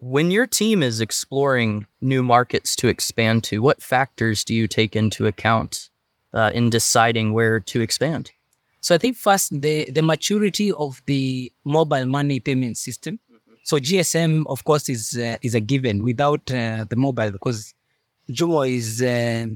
When 0.00 0.30
your 0.30 0.46
team 0.46 0.82
is 0.82 1.00
exploring 1.00 1.86
new 2.00 2.22
markets 2.22 2.76
to 2.76 2.88
expand 2.88 3.44
to, 3.44 3.62
what 3.62 3.82
factors 3.82 4.44
do 4.44 4.54
you 4.54 4.68
take 4.68 4.94
into 4.94 5.26
account 5.26 5.88
uh, 6.34 6.50
in 6.52 6.68
deciding 6.68 7.32
where 7.32 7.60
to 7.60 7.80
expand? 7.80 8.32
So 8.84 8.94
I 8.94 8.98
think 8.98 9.16
first 9.16 9.58
the 9.62 9.90
the 9.90 10.02
maturity 10.02 10.70
of 10.72 11.00
the 11.06 11.50
mobile 11.64 12.04
money 12.04 12.38
payment 12.38 12.76
system. 12.76 13.18
So 13.64 13.78
GSM, 13.78 14.44
of 14.46 14.62
course, 14.64 14.88
is 14.88 15.16
uh, 15.16 15.38
is 15.42 15.54
a 15.54 15.60
given. 15.60 16.04
Without 16.04 16.50
uh, 16.52 16.84
the 16.88 16.96
mobile, 16.96 17.30
because 17.32 17.74
Jumo 18.30 18.62
is 18.70 19.02
uh, 19.02 19.46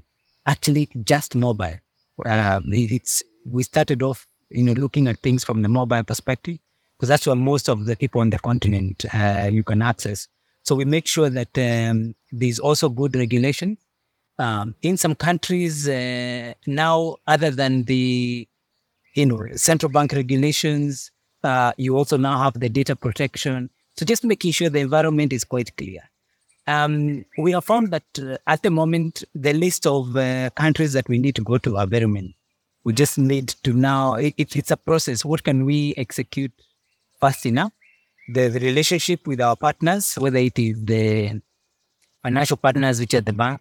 actually 0.47 0.89
just 1.05 1.35
mobile. 1.35 1.79
Uh, 2.25 2.61
it's 2.73 3.23
we 3.45 3.63
started 3.63 4.03
off, 4.03 4.27
you 4.49 4.65
know, 4.65 4.73
looking 4.73 5.09
at 5.09 5.19
things 5.21 5.45
from 5.45 5.63
the 5.63 5.69
mobile 5.69 6.03
perspective 6.03 6.59
because 6.97 7.11
that's 7.11 7.27
where 7.27 7.37
most 7.37 7.69
of 7.69 7.85
the 7.85 7.97
people 7.97 8.21
on 8.21 8.31
the 8.31 8.39
continent 8.39 9.05
uh, 9.15 9.49
you 9.53 9.63
can 9.63 9.83
access. 9.83 10.27
So 10.63 10.75
we 10.75 10.85
make 10.85 11.07
sure 11.07 11.31
that 11.31 11.57
um, 11.59 12.15
there's 12.33 12.59
also 12.59 12.89
good 12.89 13.15
regulation. 13.15 13.79
Um, 14.39 14.75
in 14.83 14.97
some 14.97 15.15
countries 15.15 15.89
uh, 15.89 16.55
now, 16.67 17.17
other 17.27 17.51
than 17.51 17.85
the 17.85 18.49
you 19.15 19.27
know 19.27 19.47
central 19.55 19.93
bank 19.93 20.13
regulations, 20.13 21.11
uh, 21.45 21.73
you 21.77 21.97
also 21.97 22.17
now 22.17 22.43
have 22.43 22.59
the 22.59 22.69
data 22.69 22.97
protection. 22.97 23.71
So 23.99 24.07
just 24.07 24.23
making 24.23 24.53
sure 24.53 24.69
the 24.71 24.79
environment 24.79 25.33
is 25.33 25.43
quite 25.43 25.77
clear. 25.77 26.09
Um, 26.69 27.25
we 27.37 27.51
have 27.51 27.65
found 27.65 27.91
that 27.91 28.05
uh, 28.23 28.37
at 28.47 28.63
the 28.63 28.71
moment, 28.71 29.25
the 29.35 29.53
list 29.53 29.89
of 29.89 30.17
uh, 30.17 30.51
countries 30.51 30.93
that 30.93 31.09
we 31.09 31.19
need 31.19 31.35
to 31.35 31.43
go 31.43 31.59
to 31.59 31.77
are 31.79 31.87
very 31.89 32.07
many. 32.07 32.37
We 32.85 32.93
just 32.93 33.19
need 33.19 33.49
to 33.65 33.73
now, 33.73 34.15
it, 34.15 34.35
it's 34.39 34.71
a 34.71 34.77
process. 34.77 35.25
What 35.25 35.43
can 35.43 35.65
we 35.65 35.95
execute 35.97 36.53
fast 37.21 37.45
enough? 37.45 37.73
The, 38.33 38.47
the 38.47 38.61
relationship 38.61 39.27
with 39.27 39.41
our 39.41 39.57
partners, 39.57 40.15
whether 40.15 40.39
it 40.39 40.57
is 40.61 40.81
the 40.85 41.43
financial 42.23 42.57
partners, 42.57 43.01
which 43.01 43.15
are 43.15 43.21
the 43.21 43.33
bank, 43.33 43.61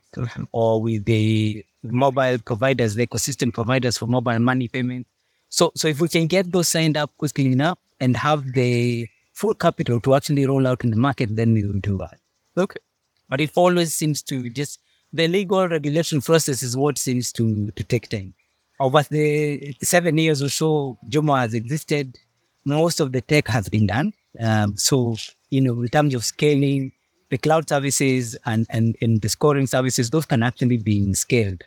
or 0.52 0.84
with 0.84 1.04
the 1.06 1.66
mobile 1.82 2.38
providers, 2.46 2.94
the 2.94 3.08
ecosystem 3.08 3.52
providers 3.52 3.98
for 3.98 4.06
mobile 4.06 4.38
money 4.38 4.68
payment. 4.68 5.08
So, 5.50 5.72
so 5.76 5.88
if 5.88 6.00
we 6.00 6.10
can 6.10 6.28
get 6.28 6.52
those 6.52 6.68
signed 6.68 6.96
up 6.96 7.10
quickly 7.18 7.54
enough 7.54 7.80
and 8.00 8.16
have 8.16 8.54
the 8.54 9.08
full 9.40 9.54
capital 9.54 10.00
to 10.02 10.16
actually 10.16 10.46
roll 10.52 10.66
out 10.68 10.84
in 10.84 10.90
the 10.90 11.02
market, 11.08 11.36
then 11.36 11.54
we 11.54 11.64
will 11.64 11.80
do 11.80 11.98
that. 11.98 12.18
Okay. 12.58 12.82
But 13.30 13.42
it 13.42 13.52
always 13.56 13.94
seems 13.94 14.24
to 14.24 14.50
just 14.50 14.80
the 15.14 15.28
legal 15.28 15.68
regulation 15.68 16.22
process 16.22 16.64
is 16.64 16.76
what 16.76 16.98
seems 16.98 17.32
to 17.34 17.72
to 17.72 17.84
take 17.84 18.10
time. 18.10 18.34
Over 18.80 19.04
the 19.04 19.76
seven 19.82 20.18
years 20.18 20.42
or 20.42 20.50
so 20.50 20.98
Jumo 21.10 21.38
has 21.40 21.54
existed, 21.54 22.18
most 22.66 23.00
of 23.00 23.12
the 23.12 23.22
tech 23.22 23.48
has 23.48 23.70
been 23.70 23.88
done. 23.88 24.14
Um, 24.40 24.78
so, 24.78 25.16
you 25.50 25.62
know, 25.62 25.82
in 25.82 25.90
terms 25.90 26.14
of 26.14 26.24
scaling, 26.24 26.92
the 27.30 27.38
cloud 27.38 27.68
services 27.70 28.38
and, 28.46 28.68
and, 28.70 28.96
and 29.02 29.22
the 29.22 29.30
scoring 29.30 29.68
services, 29.68 30.10
those 30.10 30.26
can 30.26 30.44
actually 30.44 30.78
be 30.78 31.14
scaled 31.14 31.64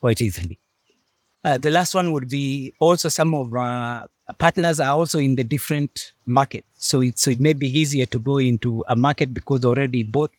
quite 0.00 0.20
easily. 0.20 0.58
Uh, 1.44 1.58
the 1.58 1.70
last 1.70 1.94
one 1.94 2.12
would 2.12 2.28
be 2.28 2.72
also 2.78 3.08
some 3.08 3.34
of 3.34 3.52
our 3.54 4.06
partners 4.32 4.80
are 4.80 4.90
also 4.96 5.18
in 5.18 5.36
the 5.36 5.44
different 5.44 6.12
market. 6.26 6.64
So 6.74 7.00
it, 7.00 7.18
so 7.18 7.30
it 7.30 7.40
may 7.40 7.52
be 7.52 7.68
easier 7.78 8.06
to 8.06 8.18
go 8.18 8.38
into 8.38 8.84
a 8.88 8.96
market 8.96 9.32
because 9.34 9.64
already 9.64 10.02
both 10.02 10.30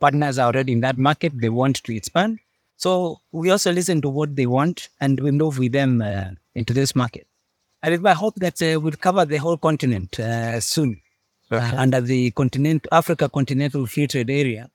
partners 0.00 0.38
are 0.38 0.46
already 0.46 0.72
in 0.72 0.80
that 0.80 0.98
market. 0.98 1.32
They 1.40 1.48
want 1.48 1.76
to 1.84 1.96
expand. 1.96 2.38
So 2.76 3.20
we 3.30 3.50
also 3.50 3.72
listen 3.72 4.00
to 4.02 4.08
what 4.08 4.34
they 4.34 4.46
want 4.46 4.88
and 5.00 5.20
we 5.20 5.30
move 5.30 5.58
with 5.58 5.72
them 5.72 6.02
uh, 6.02 6.30
into 6.54 6.72
this 6.72 6.96
market. 6.96 7.26
And 7.82 7.94
it's 7.94 8.02
my 8.02 8.14
hope 8.14 8.34
that 8.36 8.60
uh, 8.62 8.80
we'll 8.80 8.92
cover 8.92 9.24
the 9.24 9.36
whole 9.38 9.56
continent 9.56 10.18
uh, 10.18 10.60
soon 10.60 11.00
Okay. 11.52 11.76
under 11.76 12.00
the 12.00 12.30
continent 12.30 12.86
Africa 12.90 13.28
Continental 13.28 13.84
Free 13.86 14.06
Trade 14.06 14.30
Area, 14.30 14.70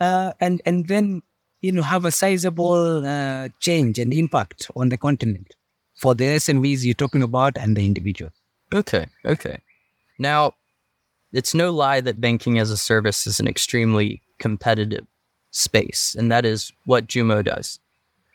uh, 0.00 0.32
and 0.40 0.62
and 0.64 0.88
then 0.88 1.22
you 1.60 1.70
know 1.70 1.82
have 1.82 2.06
a 2.06 2.10
sizable 2.10 3.04
uh, 3.04 3.50
change 3.60 3.98
and 3.98 4.10
impact 4.14 4.70
on 4.74 4.88
the 4.88 4.96
continent 4.96 5.54
for 5.94 6.14
the 6.14 6.24
SMEs 6.24 6.84
you're 6.84 6.94
talking 6.94 7.22
about 7.22 7.56
and 7.56 7.76
the 7.76 7.86
individual. 7.86 8.30
Okay. 8.72 9.06
Okay. 9.24 9.58
Now, 10.18 10.54
it's 11.32 11.54
no 11.54 11.70
lie 11.72 12.00
that 12.00 12.20
banking 12.20 12.58
as 12.58 12.70
a 12.70 12.76
service 12.76 13.26
is 13.26 13.40
an 13.40 13.48
extremely 13.48 14.22
competitive 14.38 15.06
space, 15.50 16.14
and 16.18 16.30
that 16.30 16.44
is 16.44 16.72
what 16.84 17.06
Jumo 17.06 17.44
does. 17.44 17.78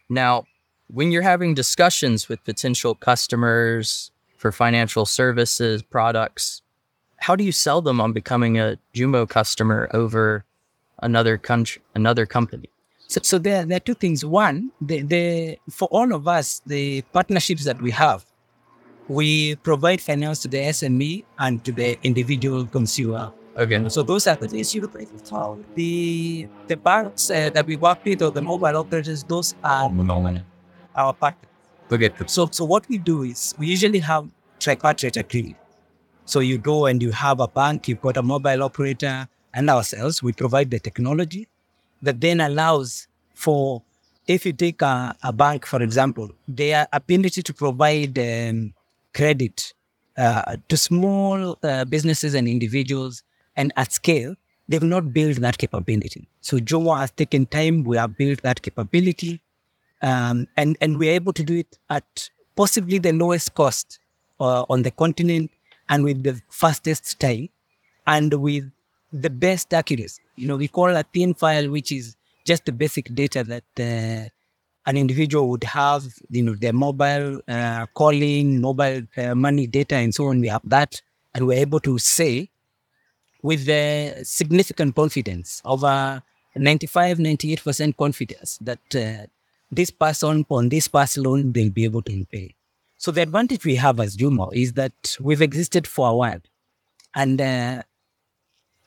Now, 0.10 0.46
when 0.88 1.12
you're 1.12 1.22
having 1.22 1.54
discussions 1.54 2.28
with 2.28 2.44
potential 2.44 2.96
customers 2.96 4.12
for 4.38 4.51
financial 4.51 5.06
services 5.06 5.84
products, 5.84 6.62
how 7.18 7.36
do 7.36 7.44
you 7.44 7.51
sell 7.51 7.82
them 7.82 8.01
on 8.01 8.13
becoming 8.13 8.58
a 8.58 8.78
Jumo 8.96 9.28
customer 9.28 9.89
over 9.94 10.46
another 11.01 11.38
country, 11.38 11.82
another 11.94 12.25
company? 12.25 12.70
So, 13.10 13.22
so 13.24 13.39
there, 13.39 13.66
there 13.66 13.78
are 13.78 13.80
two 13.80 13.96
things. 13.96 14.24
One, 14.24 14.72
the, 14.80 15.01
the 15.01 15.58
for 15.72 15.88
all 15.88 16.13
of 16.13 16.28
us, 16.28 16.62
the 16.68 17.01
partnerships 17.12 17.66
that 17.66 17.82
we 17.82 17.89
have, 17.89 18.24
we 19.08 19.56
provide 19.56 20.00
finance 20.00 20.39
to 20.44 20.48
the 20.48 20.60
SME 20.60 21.25
and 21.39 21.66
to 21.66 21.72
the 21.72 21.98
individual 22.04 22.68
consumer. 22.68 23.32
Okay. 23.58 23.89
So 23.89 24.04
those 24.04 24.28
are 24.28 24.36
the 24.36 24.48
things 24.48 24.75
you 24.75 24.88
The 25.74 26.48
the 26.68 26.78
banks 26.78 27.32
uh, 27.32 27.50
that 27.50 27.66
we 27.66 27.78
work 27.78 28.06
with 28.06 28.22
or 28.22 28.30
the 28.30 28.44
mobile 28.44 28.78
operators, 28.78 29.24
those 29.24 29.56
are 29.63 29.92
our 30.96 31.13
partners. 31.13 31.50
Okay. 31.92 32.12
So 32.28 32.48
so 32.51 32.63
what 32.63 32.88
we 32.88 33.00
do 33.00 33.24
is 33.24 33.56
we 33.58 33.66
usually 33.66 34.00
have 34.00 34.30
tripartite 34.60 35.18
agreement. 35.18 35.58
So 36.25 36.42
you 36.42 36.60
go 36.60 36.86
and 36.86 37.01
you 37.01 37.10
have 37.10 37.39
a 37.39 37.48
bank, 37.48 37.88
you've 37.88 38.01
got 38.01 38.18
a 38.18 38.22
mobile 38.22 38.62
operator, 38.62 39.28
and 39.51 39.68
ourselves. 39.68 40.22
We 40.22 40.32
provide 40.32 40.70
the 40.70 40.80
technology 40.80 41.48
that 42.01 42.22
then 42.22 42.41
allows 42.41 43.08
for 43.34 43.82
if 44.27 44.46
you 44.46 44.53
take 44.53 44.82
a, 44.82 45.15
a 45.24 45.34
bank, 45.34 45.65
for 45.65 45.82
example, 45.82 46.29
their 46.48 46.88
ability 46.94 47.41
to 47.41 47.53
provide 47.53 48.18
um, 48.20 48.74
credit 49.13 49.74
uh, 50.18 50.56
to 50.68 50.77
small 50.77 51.58
uh, 51.63 51.86
businesses 51.86 52.36
and 52.36 52.48
individuals 52.48 53.24
and 53.56 53.74
at 53.75 53.91
scale, 53.91 54.36
they've 54.68 54.84
not 54.84 55.12
built 55.13 55.38
that 55.38 55.58
capability. 55.58 56.27
So 56.41 56.58
Jumo 56.58 56.98
has 56.98 57.12
taken 57.12 57.46
time. 57.48 57.84
We 57.84 57.98
have 57.98 58.18
built 58.18 58.41
that 58.44 58.62
capability, 58.62 59.41
um, 60.01 60.48
and 60.56 60.77
and 60.79 60.98
we're 60.98 61.13
able 61.13 61.34
to 61.34 61.44
do 61.44 61.58
it 61.58 61.77
at 61.89 62.29
possibly 62.56 63.00
the 63.00 63.13
lowest 63.13 63.53
cost 63.56 64.00
uh, 64.39 64.63
on 64.70 64.84
the 64.84 64.91
continent 64.91 65.51
and 65.89 66.03
with 66.03 66.24
the 66.24 66.39
fastest 66.50 67.20
time 67.20 67.50
and 68.06 68.34
with 68.34 68.70
the 69.12 69.30
best 69.30 69.74
accuracy. 69.74 70.22
You 70.36 70.48
know, 70.48 70.58
we 70.58 70.68
call 70.68 70.96
a 70.96 71.04
thin 71.04 71.34
file, 71.34 71.70
which 71.70 71.92
is 71.92 72.16
just 72.46 72.66
the 72.66 72.72
basic 72.72 73.13
data 73.13 73.44
that 73.44 73.63
uh, 73.80 74.30
an 74.89 74.98
individual 74.98 75.50
would 75.50 75.63
have, 75.63 76.04
you 76.30 76.44
know, 76.44 76.56
their 76.56 76.74
mobile 76.74 77.42
uh, 77.48 77.86
calling, 77.94 78.62
mobile 78.62 79.01
uh, 79.18 79.36
money 79.36 79.68
data, 79.68 79.96
and 79.96 80.13
so 80.13 80.28
on. 80.28 80.39
We 80.39 80.48
have 80.48 80.62
that, 80.66 81.01
and 81.34 81.48
we're 81.48 81.60
able 81.60 81.80
to 81.82 81.98
say 81.98 82.50
with 83.42 83.68
uh, 83.70 84.24
significant 84.24 84.96
confidence, 84.96 85.62
over 85.66 86.22
95, 86.56 87.18
98% 87.18 87.96
confidence 87.98 88.58
that 88.62 88.80
uh, 88.96 89.28
this 89.72 89.92
person 89.92 90.46
on 90.50 90.70
this 90.70 90.88
personal 90.88 91.32
loan, 91.32 91.51
they'll 91.54 91.70
be 91.70 91.86
able 91.86 92.01
to 92.04 92.25
pay. 92.32 92.56
So 92.98 93.12
the 93.12 93.22
advantage 93.22 93.63
we 93.63 93.75
have 93.75 94.00
as 94.00 94.18
Jumo 94.18 94.51
is 94.54 94.74
that 94.74 95.16
we've 95.22 95.42
existed 95.42 95.88
for 95.88 96.10
a 96.10 96.16
while. 96.16 96.42
And 97.16 97.39
uh, 97.39 97.84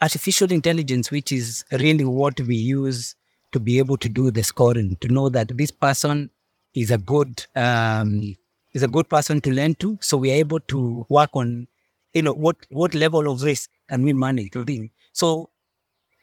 artificial 0.02 0.50
intelligence, 0.50 1.11
which 1.11 1.30
is 1.32 1.64
really 1.71 2.04
what 2.04 2.38
we 2.40 2.56
use 2.56 3.14
to 3.52 3.61
be 3.61 3.78
able 3.78 3.97
to 3.99 4.09
do 4.09 4.30
the 4.30 4.42
scoring, 4.42 4.97
to 5.00 5.09
know 5.09 5.28
that 5.28 5.56
this 5.56 5.71
person 5.71 6.30
is 6.75 6.90
a 6.90 6.99
good 6.99 7.47
um, 7.54 8.35
is 8.73 8.82
a 8.82 8.88
good 8.88 9.09
person 9.09 9.40
to 9.40 9.52
lend 9.52 9.78
to. 9.78 9.99
So 10.00 10.16
we 10.16 10.32
are 10.32 10.37
able 10.37 10.61
to 10.61 11.06
work 11.09 11.30
on, 11.35 11.68
you 12.14 12.23
know, 12.23 12.32
what 12.32 12.56
what 12.71 12.94
level 12.94 13.30
of 13.30 13.42
risk 13.42 13.71
can 13.88 14.02
we 14.02 14.12
manage 14.12 14.52
be. 14.66 14.90
So 15.12 15.50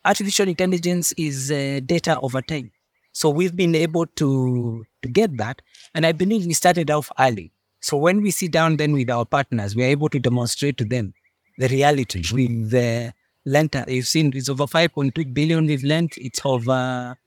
artificial 0.03 0.47
intelligence 0.47 1.13
is 1.13 1.51
uh, 1.51 1.79
data 1.85 2.19
over 2.19 2.41
time. 2.41 2.71
So 3.13 3.29
we've 3.29 3.55
been 3.55 3.75
able 3.75 4.07
to 4.07 4.85
to 5.03 5.09
get 5.09 5.37
that, 5.37 5.61
and 5.95 6.05
I 6.05 6.11
believe 6.11 6.45
we 6.45 6.53
started 6.53 6.91
off 6.91 7.11
early. 7.17 7.53
So 7.81 7.95
when 7.95 8.21
we 8.21 8.31
sit 8.31 8.51
down 8.51 8.75
then 8.75 8.91
with 8.91 9.09
our 9.09 9.25
partners, 9.25 9.73
we 9.75 9.83
are 9.83 9.87
able 9.87 10.09
to 10.09 10.19
demonstrate 10.19 10.77
to 10.79 10.85
them 10.85 11.13
the 11.57 11.69
reality 11.69 12.23
with 12.33 12.71
the 12.71 13.13
lent. 13.49 13.75
You've 13.87 14.07
seen 14.07 14.31
it's 14.35 14.49
over 14.49 14.65
5.2 14.65 15.33
billion 15.33 15.65
we've 15.65 15.83
lent. 15.83 16.17
It's 16.17 16.41
over 16.45 17.17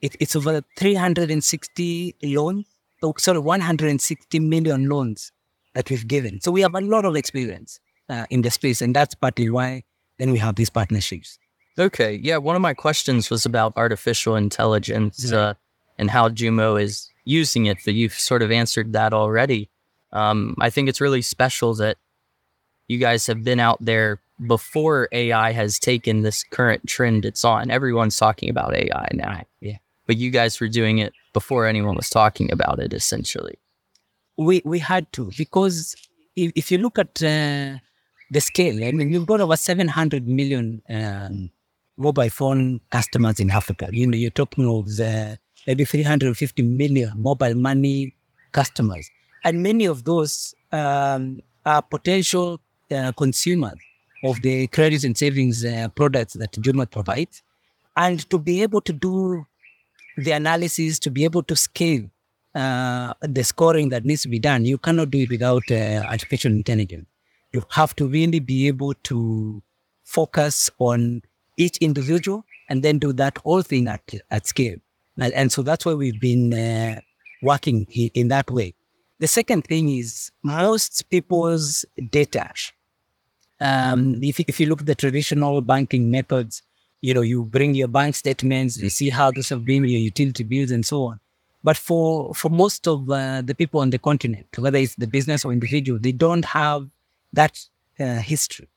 it, 0.00 0.16
it's 0.20 0.34
over 0.36 0.62
360 0.78 2.16
loans. 2.22 2.66
Oh, 3.02 3.14
sorry, 3.18 3.38
160 3.38 4.38
million 4.40 4.88
loans 4.88 5.32
that 5.74 5.88
we've 5.90 6.06
given. 6.06 6.40
So 6.40 6.50
we 6.50 6.60
have 6.62 6.74
a 6.74 6.80
lot 6.80 7.04
of 7.04 7.16
experience 7.16 7.80
uh, 8.08 8.26
in 8.30 8.42
the 8.42 8.50
space, 8.50 8.82
and 8.82 8.94
that's 8.94 9.14
partly 9.14 9.50
why 9.50 9.84
then 10.18 10.30
we 10.32 10.38
have 10.38 10.56
these 10.56 10.70
partnerships. 10.70 11.38
Okay. 11.78 12.20
Yeah. 12.22 12.36
One 12.36 12.56
of 12.56 12.62
my 12.62 12.74
questions 12.74 13.30
was 13.30 13.46
about 13.46 13.72
artificial 13.76 14.36
intelligence 14.36 15.32
uh, 15.32 15.54
and 15.98 16.10
how 16.10 16.28
Jumo 16.28 16.80
is 16.80 17.08
using 17.24 17.66
it, 17.66 17.78
but 17.84 17.94
you've 17.94 18.12
sort 18.12 18.42
of 18.42 18.50
answered 18.50 18.92
that 18.92 19.14
already. 19.14 19.70
Um, 20.12 20.56
I 20.60 20.68
think 20.68 20.88
it's 20.88 21.00
really 21.00 21.22
special 21.22 21.74
that 21.76 21.96
you 22.88 22.98
guys 22.98 23.26
have 23.28 23.44
been 23.44 23.60
out 23.60 23.78
there 23.80 24.20
before 24.46 25.08
AI 25.12 25.52
has 25.52 25.78
taken 25.78 26.22
this 26.22 26.44
current 26.44 26.86
trend 26.86 27.24
it's 27.24 27.44
on. 27.44 27.70
Everyone's 27.70 28.16
talking 28.16 28.48
about 28.48 28.74
AI 28.74 29.08
now. 29.12 29.42
Yeah. 29.60 29.78
But 30.06 30.16
you 30.16 30.30
guys 30.30 30.60
were 30.60 30.68
doing 30.68 30.98
it 30.98 31.12
before 31.32 31.66
anyone 31.66 31.94
was 31.94 32.08
talking 32.08 32.50
about 32.50 32.80
it, 32.80 32.92
essentially. 32.92 33.58
we 34.36 34.62
we 34.64 34.78
had 34.78 35.12
to 35.12 35.30
because 35.36 35.94
if, 36.34 36.52
if 36.56 36.72
you 36.72 36.78
look 36.78 36.98
at 36.98 37.22
uh, 37.22 37.76
the 38.30 38.40
scale, 38.40 38.82
I 38.82 38.92
mean, 38.92 39.10
we've 39.10 39.26
got 39.26 39.40
over 39.40 39.56
700 39.56 40.26
million 40.26 40.82
um, 40.88 41.50
mobile 41.96 42.30
phone 42.30 42.80
customers 42.90 43.38
in 43.40 43.50
Africa. 43.50 43.88
You 43.92 44.06
know, 44.06 44.16
you're 44.16 44.30
talking 44.30 44.66
of 44.66 44.86
the, 44.96 45.38
maybe 45.66 45.84
350 45.84 46.62
million 46.62 47.12
mobile 47.16 47.54
money 47.54 48.14
customers, 48.52 49.10
and 49.44 49.62
many 49.62 49.84
of 49.84 50.04
those 50.04 50.54
um, 50.72 51.40
are 51.66 51.82
potential 51.82 52.60
uh, 52.90 53.12
consumers 53.12 53.78
of 54.22 54.40
the 54.42 54.66
credit 54.68 55.04
and 55.04 55.16
savings 55.16 55.64
uh, 55.64 55.88
products 55.94 56.34
that 56.34 56.52
Jumo 56.52 56.90
provides. 56.90 57.42
And 57.96 58.28
to 58.30 58.38
be 58.38 58.62
able 58.62 58.80
to 58.82 58.92
do 58.92 59.46
the 60.16 60.32
analysis, 60.32 60.98
to 61.00 61.10
be 61.10 61.24
able 61.24 61.42
to 61.44 61.56
scale 61.56 62.04
uh, 62.54 63.14
the 63.22 63.42
scoring 63.44 63.88
that 63.90 64.04
needs 64.04 64.22
to 64.22 64.28
be 64.28 64.38
done, 64.38 64.64
you 64.64 64.78
cannot 64.78 65.10
do 65.10 65.18
it 65.18 65.30
without 65.30 65.62
uh, 65.70 66.02
artificial 66.08 66.52
intelligence. 66.52 67.06
You 67.52 67.64
have 67.70 67.96
to 67.96 68.06
really 68.06 68.40
be 68.40 68.68
able 68.68 68.94
to 68.94 69.62
focus 70.04 70.70
on 70.78 71.22
each 71.56 71.76
individual 71.78 72.44
and 72.68 72.82
then 72.82 72.98
do 72.98 73.12
that 73.12 73.38
whole 73.38 73.62
thing 73.62 73.88
at, 73.88 74.02
at 74.30 74.46
scale. 74.46 74.76
And, 75.18 75.32
and 75.34 75.52
so 75.52 75.62
that's 75.62 75.84
why 75.84 75.94
we've 75.94 76.20
been 76.20 76.54
uh, 76.54 77.00
working 77.42 77.86
in 77.90 78.28
that 78.28 78.50
way. 78.50 78.74
The 79.18 79.26
second 79.26 79.64
thing 79.64 79.88
is 79.90 80.30
most 80.42 81.08
people's 81.10 81.84
data. 82.10 82.50
Um, 83.60 84.22
if, 84.22 84.40
if 84.40 84.58
you 84.58 84.66
look 84.66 84.80
at 84.80 84.86
the 84.86 84.94
traditional 84.94 85.60
banking 85.60 86.10
methods, 86.10 86.62
you 87.00 87.14
know, 87.14 87.20
you 87.20 87.44
bring 87.44 87.74
your 87.74 87.88
bank 87.88 88.14
statements, 88.14 88.78
you 88.78 88.90
see 88.90 89.10
how 89.10 89.30
those 89.30 89.48
have 89.50 89.64
been, 89.64 89.84
your 89.84 90.00
utility 90.00 90.44
bills, 90.44 90.70
and 90.70 90.84
so 90.84 91.04
on. 91.04 91.20
But 91.62 91.76
for 91.76 92.34
for 92.34 92.48
most 92.48 92.88
of 92.88 93.10
uh, 93.10 93.42
the 93.42 93.54
people 93.54 93.80
on 93.80 93.90
the 93.90 93.98
continent, 93.98 94.46
whether 94.56 94.78
it's 94.78 94.94
the 94.94 95.06
business 95.06 95.44
or 95.44 95.52
individual, 95.52 95.98
they 95.98 96.12
don't 96.12 96.44
have 96.44 96.88
that 97.34 97.58
uh, 97.98 98.16
history. 98.16 98.68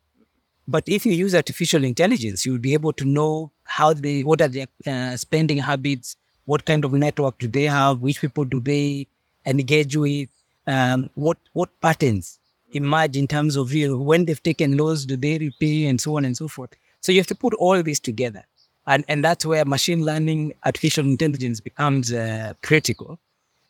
But 0.67 0.83
if 0.87 1.05
you 1.05 1.13
use 1.13 1.35
artificial 1.35 1.83
intelligence, 1.83 2.45
you'll 2.45 2.59
be 2.59 2.73
able 2.73 2.93
to 2.93 3.05
know 3.05 3.51
how 3.63 3.93
they, 3.93 4.23
what 4.23 4.41
are 4.41 4.47
their 4.47 4.67
uh, 4.85 5.15
spending 5.17 5.57
habits, 5.57 6.15
what 6.45 6.65
kind 6.65 6.85
of 6.85 6.93
network 6.93 7.37
do 7.37 7.47
they 7.47 7.63
have, 7.63 7.99
which 7.99 8.21
people 8.21 8.45
do 8.45 8.59
they 8.59 9.07
engage 9.45 9.95
with, 9.95 10.29
um, 10.67 11.09
what 11.15 11.37
what 11.53 11.69
patterns 11.81 12.39
emerge 12.73 13.17
in 13.17 13.27
terms 13.27 13.55
of 13.55 13.73
you 13.73 13.87
know, 13.87 13.97
when 13.97 14.25
they've 14.25 14.41
taken 14.41 14.77
loans, 14.77 15.05
do 15.05 15.15
they 15.15 15.37
repay, 15.37 15.85
and 15.85 15.99
so 15.99 16.17
on 16.17 16.25
and 16.25 16.35
so 16.35 16.47
forth. 16.47 16.71
So 17.01 17.11
you 17.11 17.19
have 17.19 17.27
to 17.27 17.35
put 17.35 17.53
all 17.55 17.81
this 17.83 17.99
together. 17.99 18.43
And, 18.85 19.05
and 19.07 19.23
that's 19.23 19.45
where 19.45 19.63
machine 19.65 20.03
learning, 20.03 20.53
artificial 20.65 21.05
intelligence 21.05 21.61
becomes 21.61 22.11
uh, 22.11 22.53
critical. 22.61 23.19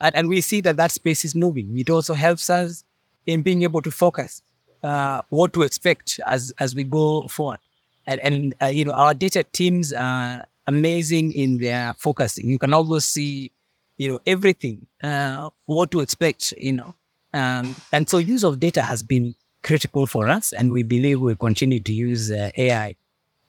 And, 0.02 0.16
and 0.16 0.28
we 0.28 0.42
see 0.42 0.62
that 0.62 0.78
that 0.78 0.92
space 0.92 1.24
is 1.24 1.36
moving. 1.36 1.78
It 1.78 1.90
also 1.90 2.14
helps 2.14 2.50
us 2.50 2.84
in 3.26 3.42
being 3.42 3.64
able 3.64 3.82
to 3.84 3.92
focus 3.92 4.42
uh, 4.82 5.22
what 5.30 5.54
to 5.54 5.62
expect 5.62 6.20
as, 6.26 6.52
as 6.60 6.76
we 6.76 6.84
go 6.84 7.28
forward. 7.28 7.60
And, 8.06 8.20
and 8.22 8.56
uh, 8.62 8.66
you 8.68 8.86
know, 8.86 8.92
our 8.92 9.14
data 9.14 9.44
teams 9.44 9.94
are 9.94 10.46
amazing 10.68 11.32
in 11.34 11.58
their 11.60 11.94
focusing. 11.94 12.50
You 12.50 12.60
can 12.60 12.74
always 12.74 13.06
see, 13.06 13.52
you 13.98 14.12
know, 14.12 14.20
everything, 14.26 14.88
uh, 15.04 15.50
what 15.66 15.92
to 15.92 16.00
expect, 16.02 16.54
you 16.58 16.74
know. 16.74 16.96
Um, 17.34 17.76
and 17.92 18.10
so 18.10 18.18
use 18.18 18.44
of 18.44 18.60
data 18.60 18.84
has 18.84 19.04
been 19.04 19.36
critical 19.64 20.06
for 20.06 20.30
us, 20.30 20.54
and 20.54 20.72
we 20.72 20.84
believe 20.84 21.20
we'll 21.20 21.36
continue 21.36 21.80
to 21.80 21.94
use 21.94 22.32
uh, 22.32 22.52
AI 22.58 22.96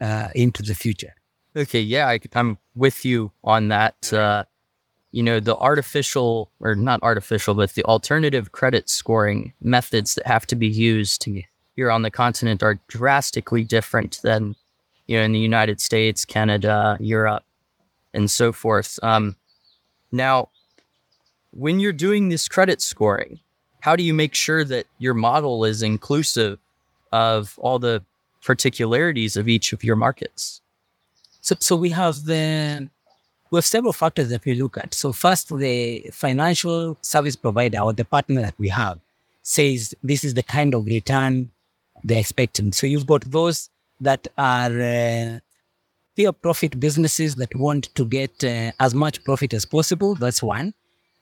uh, 0.00 0.28
into 0.34 0.62
the 0.62 0.74
future. 0.74 1.14
Okay, 1.56 1.80
yeah, 1.80 2.08
I, 2.08 2.18
am 2.34 2.58
with 2.74 3.04
you 3.04 3.30
on 3.42 3.68
that. 3.68 4.12
Uh, 4.12 4.44
you 5.12 5.22
know, 5.22 5.38
the 5.38 5.56
artificial, 5.56 6.50
or 6.58 6.74
not 6.74 7.00
artificial, 7.02 7.54
but 7.54 7.74
the 7.74 7.84
alternative 7.84 8.50
credit 8.50 8.88
scoring 8.88 9.52
methods 9.60 10.16
that 10.16 10.26
have 10.26 10.44
to 10.46 10.56
be 10.56 10.66
used 10.66 11.28
here 11.76 11.90
on 11.90 12.02
the 12.02 12.10
continent 12.10 12.64
are 12.64 12.80
drastically 12.88 13.62
different 13.62 14.20
than, 14.22 14.56
you 15.06 15.16
know, 15.16 15.22
in 15.22 15.30
the 15.30 15.38
United 15.38 15.80
States, 15.80 16.24
Canada, 16.24 16.96
Europe, 16.98 17.44
and 18.12 18.28
so 18.28 18.50
forth. 18.50 18.98
Um, 19.04 19.36
now, 20.10 20.48
when 21.52 21.78
you're 21.78 21.92
doing 21.92 22.28
this 22.28 22.48
credit 22.48 22.82
scoring, 22.82 23.38
how 23.84 23.94
do 23.94 24.02
you 24.02 24.14
make 24.14 24.34
sure 24.34 24.64
that 24.64 24.86
your 24.98 25.12
model 25.12 25.62
is 25.66 25.82
inclusive 25.82 26.58
of 27.12 27.58
all 27.58 27.78
the 27.78 28.02
particularities 28.42 29.36
of 29.36 29.46
each 29.46 29.74
of 29.74 29.84
your 29.84 29.94
markets? 29.94 30.62
So, 31.42 31.54
so 31.60 31.76
we 31.76 31.90
have 31.90 32.24
the 32.24 32.88
we 33.50 33.58
have 33.58 33.66
several 33.66 33.92
factors 33.92 34.30
that 34.30 34.42
we 34.46 34.54
look 34.54 34.78
at. 34.78 34.94
So 34.94 35.12
first, 35.12 35.54
the 35.54 36.08
financial 36.12 36.96
service 37.02 37.36
provider 37.36 37.80
or 37.80 37.92
the 37.92 38.06
partner 38.06 38.40
that 38.40 38.54
we 38.58 38.70
have 38.70 39.00
says 39.42 39.94
this 40.02 40.24
is 40.24 40.32
the 40.32 40.42
kind 40.42 40.74
of 40.74 40.86
return 40.86 41.50
they're 42.02 42.20
expecting. 42.20 42.72
So 42.72 42.86
you've 42.86 43.06
got 43.06 43.30
those 43.30 43.68
that 44.00 44.26
are 44.38 44.74
uh, 44.80 45.40
pure 46.16 46.32
profit 46.32 46.80
businesses 46.80 47.34
that 47.34 47.54
want 47.54 47.94
to 47.96 48.06
get 48.06 48.42
uh, 48.42 48.72
as 48.80 48.94
much 48.94 49.22
profit 49.24 49.52
as 49.52 49.66
possible. 49.66 50.14
That's 50.14 50.42
one. 50.42 50.72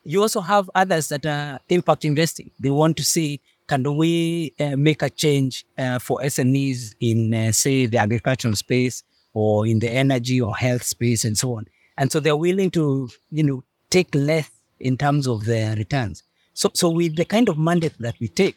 You 0.04 0.22
also 0.22 0.40
have 0.40 0.70
others 0.74 1.08
that 1.08 1.24
are 1.26 1.60
impact 1.68 2.04
investing. 2.04 2.50
They 2.58 2.70
want 2.70 2.96
to 2.96 3.04
see 3.04 3.40
can 3.68 3.96
we 3.96 4.52
uh, 4.60 4.76
make 4.76 5.02
a 5.02 5.08
change 5.10 5.64
uh, 5.78 5.98
for 5.98 6.20
SMEs 6.20 6.94
in, 7.00 7.32
uh, 7.32 7.52
say, 7.52 7.86
the 7.86 7.98
agricultural 7.98 8.54
space 8.56 9.02
or 9.32 9.66
in 9.66 9.78
the 9.78 9.88
energy 9.90 10.40
or 10.40 10.54
health 10.54 10.82
space 10.82 11.24
and 11.24 11.38
so 11.38 11.56
on. 11.56 11.66
And 11.96 12.10
so 12.12 12.20
they're 12.20 12.36
willing 12.36 12.70
to, 12.72 13.08
you 13.30 13.42
know, 13.42 13.64
take 13.88 14.14
less 14.14 14.50
in 14.80 14.96
terms 14.96 15.26
of 15.26 15.44
their 15.44 15.76
returns. 15.76 16.22
So, 16.54 16.70
so 16.74 16.90
with 16.90 17.16
the 17.16 17.24
kind 17.24 17.48
of 17.48 17.56
mandate 17.56 17.94
that 18.00 18.16
we 18.20 18.28
take, 18.28 18.56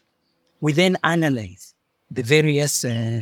we 0.60 0.72
then 0.72 0.96
analyze 1.04 1.74
the 2.10 2.22
various, 2.22 2.84
uh, 2.84 3.20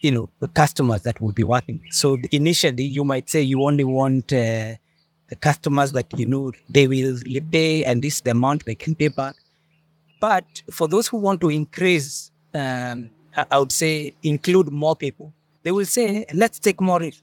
you 0.00 0.10
know, 0.10 0.30
the 0.40 0.48
customers 0.48 1.02
that 1.02 1.20
will 1.20 1.32
be 1.32 1.44
working. 1.44 1.80
So 1.90 2.18
initially, 2.32 2.84
you 2.84 3.04
might 3.04 3.28
say 3.30 3.42
you 3.42 3.62
only 3.62 3.84
want 3.84 4.32
uh, 4.32 4.74
the 5.28 5.36
customers 5.36 5.92
that 5.92 6.06
you 6.18 6.26
know 6.26 6.52
they 6.68 6.86
will 6.86 7.18
pay, 7.50 7.84
and 7.84 8.02
this 8.02 8.16
is 8.16 8.20
the 8.22 8.30
amount 8.32 8.64
they 8.64 8.74
can 8.74 8.94
pay 8.94 9.08
back. 9.08 9.36
But 10.20 10.62
for 10.70 10.88
those 10.88 11.08
who 11.08 11.18
want 11.18 11.40
to 11.42 11.50
increase, 11.50 12.30
um, 12.54 13.10
I 13.50 13.58
would 13.58 13.72
say 13.72 14.14
include 14.22 14.70
more 14.70 14.96
people 14.96 15.32
they 15.64 15.72
will 15.72 15.86
say, 15.86 16.26
let's 16.32 16.58
take 16.58 16.80
more 16.80 17.00
risk. 17.00 17.22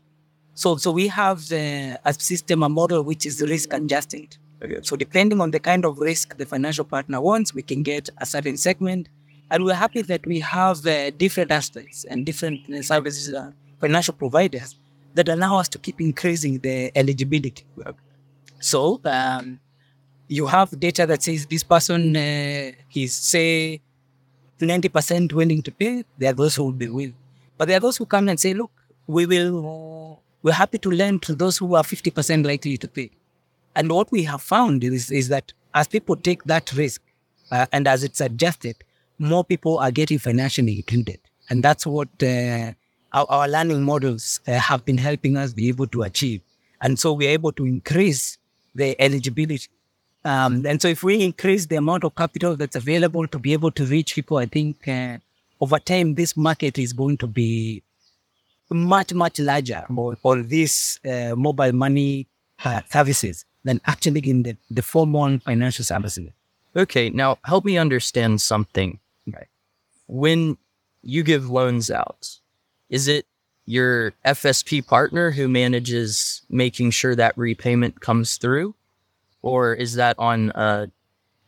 So, 0.56 0.76
so 0.76 0.92
we 0.92 1.08
have 1.08 1.48
the, 1.48 2.00
a 2.04 2.14
system, 2.14 2.64
a 2.64 2.70
model 2.70 3.04
which 3.04 3.26
is 3.26 3.42
risk 3.42 3.72
adjusted. 3.72 4.36
Okay. 4.62 4.80
So 4.82 4.96
depending 4.96 5.40
on 5.40 5.52
the 5.52 5.60
kind 5.60 5.86
of 5.86 6.00
risk 6.00 6.38
the 6.38 6.46
financial 6.46 6.84
partner 6.84 7.22
wants, 7.22 7.54
we 7.54 7.62
can 7.62 7.84
get 7.84 8.10
a 8.18 8.26
certain 8.26 8.58
segment. 8.58 9.10
And 9.50 9.64
we're 9.64 9.76
happy 9.76 10.02
that 10.02 10.26
we 10.26 10.40
have 10.40 10.86
uh, 10.86 11.12
different 11.12 11.52
aspects 11.52 12.04
and 12.04 12.26
different 12.26 12.70
uh, 12.70 12.82
services, 12.82 13.34
uh, 13.34 13.52
financial 13.80 14.14
providers 14.14 14.76
that 15.14 15.30
allow 15.30 15.58
us 15.58 15.68
to 15.70 15.78
keep 15.78 16.00
increasing 16.00 16.60
the 16.60 16.92
eligibility. 16.96 17.66
So 18.60 19.02
um, 19.06 19.60
you 20.28 20.48
have 20.48 20.80
data 20.80 21.06
that 21.06 21.24
says 21.24 21.46
this 21.46 21.64
person 21.64 22.16
uh, 22.16 22.72
is, 22.94 23.14
say, 23.14 23.82
90% 24.60 25.34
willing 25.34 25.62
to 25.64 25.72
pay. 25.72 26.04
There 26.18 26.30
are 26.30 26.34
those 26.34 26.56
who 26.56 26.66
will 26.66 26.72
be 26.72 26.88
willing, 26.88 27.16
but 27.58 27.68
there 27.68 27.78
are 27.78 27.82
those 27.82 27.98
who 27.98 28.06
come 28.06 28.30
and 28.30 28.40
say, 28.40 28.54
look, 28.54 28.72
we 29.08 29.26
will, 29.26 30.22
we're 30.44 30.54
happy 30.54 30.78
to 30.78 30.92
lend 30.92 31.24
to 31.24 31.36
those 31.36 31.58
who 31.58 31.76
are 31.76 31.84
50% 31.84 32.46
likely 32.46 32.78
to 32.78 32.88
pay. 32.88 33.10
And 33.76 33.90
what 33.90 34.12
we 34.12 34.24
have 34.24 34.42
found 34.42 34.84
is, 34.84 35.12
is 35.12 35.30
that 35.30 35.54
as 35.74 35.88
people 35.88 36.16
take 36.16 36.44
that 36.44 36.72
risk 36.74 37.02
uh, 37.52 37.66
and 37.72 37.88
as 37.88 38.04
it's 38.04 38.22
adjusted, 38.22 38.76
more 39.18 39.44
people 39.44 39.80
are 39.80 39.92
getting 39.92 40.20
financially 40.20 40.78
included. 40.78 41.20
And 41.50 41.64
that's 41.64 41.86
what 41.86 42.10
uh, 42.22 42.74
our, 43.14 43.26
our, 43.30 43.48
learning 43.48 43.84
models 43.84 44.40
uh, 44.48 44.54
have 44.54 44.86
been 44.86 44.98
helping 44.98 45.38
us 45.38 45.54
be 45.54 45.68
able 45.70 45.88
to 45.88 46.04
achieve. 46.04 46.42
And 46.82 46.98
so 46.98 47.14
we're 47.14 47.30
able 47.30 47.52
to 47.54 47.66
increase 47.66 48.38
the 48.74 49.00
eligibility. 49.02 49.68
Um, 50.24 50.66
and 50.66 50.82
so 50.82 50.88
if 50.88 51.04
we 51.04 51.24
increase 51.24 51.66
the 51.66 51.76
amount 51.78 52.04
of 52.04 52.16
capital 52.16 52.56
that's 52.56 52.76
available 52.76 53.28
to 53.28 53.40
be 53.40 53.54
able 53.54 53.72
to 53.72 53.86
reach 53.86 54.16
people, 54.16 54.38
I 54.38 54.46
think 54.46 54.88
uh, 54.88 55.18
over 55.60 55.80
time, 55.80 56.16
this 56.16 56.36
market 56.36 56.78
is 56.80 56.94
going 56.94 57.18
to 57.18 57.28
be 57.28 57.84
much, 58.70 59.14
much 59.14 59.40
larger 59.40 59.86
for, 60.22 60.42
these 60.42 61.00
uh, 61.06 61.36
mobile 61.36 61.72
money 61.74 62.28
uh, 62.64 62.82
services 62.90 63.46
than 63.64 63.82
actually 63.86 64.28
in 64.30 64.44
the, 64.44 64.58
the 64.70 64.82
formal 64.82 65.38
financial 65.40 65.86
services. 65.86 66.30
Okay, 66.76 67.10
now 67.10 67.38
help 67.44 67.66
me 67.66 67.78
understand 67.78 68.42
something. 68.42 69.00
Right. 69.28 69.48
When 70.08 70.58
you 71.04 71.24
give 71.24 71.50
loans 71.50 71.92
out, 71.92 72.40
is 72.92 73.08
it 73.08 73.26
your 73.66 74.12
FSP 74.26 74.86
partner 74.86 75.32
who 75.32 75.48
manages 75.48 76.44
making 76.50 76.92
sure 76.92 77.16
that 77.16 77.36
repayment 77.38 78.02
comes 78.02 78.38
through? 78.38 78.76
Or 79.42 79.74
is 79.74 79.96
that 79.96 80.16
on 80.20 80.52
uh, 80.52 80.88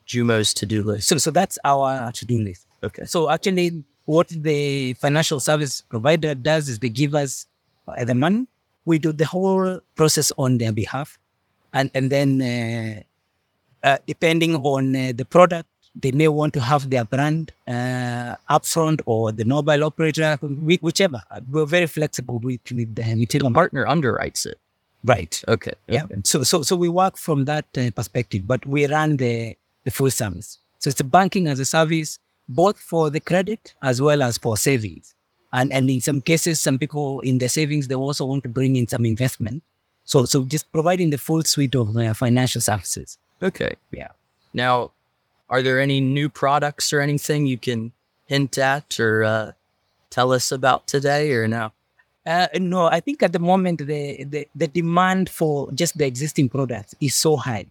Jumo's 0.08 0.54
to 0.56 0.66
do 0.66 0.82
list? 0.82 1.10
So, 1.10 1.18
so 1.18 1.30
that's 1.30 1.60
our 1.64 2.12
to 2.14 2.26
do 2.26 2.40
list. 2.40 2.66
Okay. 2.82 3.04
So 3.06 3.30
actually, 3.30 3.84
what 4.06 4.30
the 4.30 4.94
financial 4.94 5.40
service 5.40 5.82
provider 5.82 6.34
does 6.34 6.70
is 6.70 6.80
they 6.80 6.90
give 6.90 7.14
us 7.14 7.46
uh, 7.88 8.04
the 8.06 8.16
money. 8.16 8.48
We 8.86 8.98
do 9.00 9.12
the 9.12 9.26
whole 9.26 9.80
process 9.96 10.32
on 10.38 10.58
their 10.58 10.72
behalf. 10.72 11.20
And, 11.74 11.92
and 11.94 12.10
then, 12.10 12.42
uh, 12.42 13.04
uh, 13.88 13.98
depending 14.08 14.56
on 14.56 14.96
uh, 14.96 15.12
the 15.16 15.26
product, 15.26 15.68
they 15.96 16.12
may 16.12 16.28
want 16.28 16.54
to 16.54 16.60
have 16.60 16.90
their 16.90 17.06
brand 17.06 17.52
uh, 17.68 18.36
upfront 18.50 19.02
or 19.06 19.32
the 19.32 19.46
mobile 19.46 19.84
operator, 19.84 20.38
whichever. 20.42 21.22
We're 21.50 21.66
very 21.66 21.88
flexible 21.88 22.40
with, 22.40 22.62
with 22.72 22.96
the 22.96 23.04
utility. 23.04 23.54
partner 23.54 23.86
underwrites 23.86 24.46
it. 24.46 24.60
Right. 25.04 25.44
Okay. 25.48 25.74
Yeah. 25.88 26.06
Okay. 26.06 26.16
So, 26.24 26.44
so, 26.44 26.62
so 26.62 26.76
we 26.76 26.90
work 26.90 27.18
from 27.18 27.46
that 27.46 27.66
uh, 27.78 27.92
perspective, 27.92 28.48
but 28.48 28.66
we 28.66 28.88
run 28.88 29.18
the, 29.18 29.56
the 29.84 29.92
full 29.92 30.10
service. 30.10 30.60
So 30.80 30.90
it's 30.90 31.00
a 31.00 31.04
banking 31.04 31.48
as 31.48 31.60
a 31.60 31.66
service 31.66 32.20
both 32.48 32.80
for 32.80 33.10
the 33.10 33.20
credit 33.20 33.74
as 33.82 34.02
well 34.02 34.22
as 34.24 34.38
for 34.38 34.58
savings. 34.58 35.14
And, 35.52 35.72
and 35.72 35.90
in 35.90 36.02
some 36.02 36.22
cases, 36.22 36.60
some 36.60 36.80
people 36.80 37.20
in 37.22 37.38
their 37.38 37.50
savings, 37.50 37.88
they 37.88 37.96
also 37.96 38.26
want 38.26 38.44
to 38.44 38.50
bring 38.50 38.76
in 38.76 38.88
some 38.88 39.06
investment. 39.06 39.62
So, 40.04 40.26
so 40.26 40.44
just 40.44 40.72
providing 40.72 41.12
the 41.12 41.18
full 41.18 41.44
suite 41.44 41.76
of 41.76 41.96
uh, 41.96 42.14
financial 42.14 42.60
services. 42.60 43.18
Okay. 43.42 43.76
Yeah. 43.92 44.10
Now, 44.54 44.92
are 45.54 45.62
there 45.62 45.80
any 45.80 46.02
new 46.02 46.30
products 46.30 46.92
or 46.92 47.00
anything 47.00 47.46
you 47.46 47.60
can 47.60 47.92
hint 48.26 48.58
at 48.58 49.00
or 49.00 49.24
uh, 49.24 49.52
tell 50.10 50.34
us 50.34 50.52
about 50.52 50.88
today 50.88 51.32
or 51.32 51.48
no? 51.48 51.72
Uh, 52.26 52.48
no, 52.56 52.88
I 52.88 53.00
think 53.00 53.22
at 53.22 53.34
the 53.34 53.40
moment 53.52 53.78
the, 53.78 54.24
the, 54.24 54.48
the 54.56 54.68
demand 54.68 55.30
for 55.30 55.72
just 55.74 55.96
the 55.96 56.08
existing 56.08 56.50
products 56.50 56.96
is 57.00 57.14
so 57.14 57.36
high. 57.36 57.68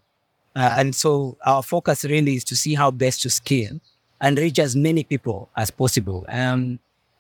Uh, 0.55 0.77
and 0.79 0.95
so 0.95 1.37
our 1.45 1.61
focus 1.61 2.05
really 2.05 2.37
is 2.37 2.45
to 2.45 2.55
see 2.55 2.75
how 2.75 2.93
best 2.93 3.21
to 3.23 3.31
scale 3.31 3.81
and 4.21 4.39
reach 4.39 4.61
as 4.61 4.77
many 4.77 5.03
people 5.03 5.51
as 5.57 5.73
possible. 5.73 6.25
Um, 6.29 6.79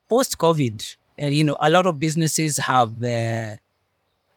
Post 0.09 0.39
COVID, 0.39 0.97
uh, 1.21 1.27
you 1.27 1.43
know, 1.43 1.57
a 1.59 1.71
lot 1.71 1.87
of 1.87 1.99
businesses 1.99 2.59
have, 2.59 3.03
uh, 3.03 3.57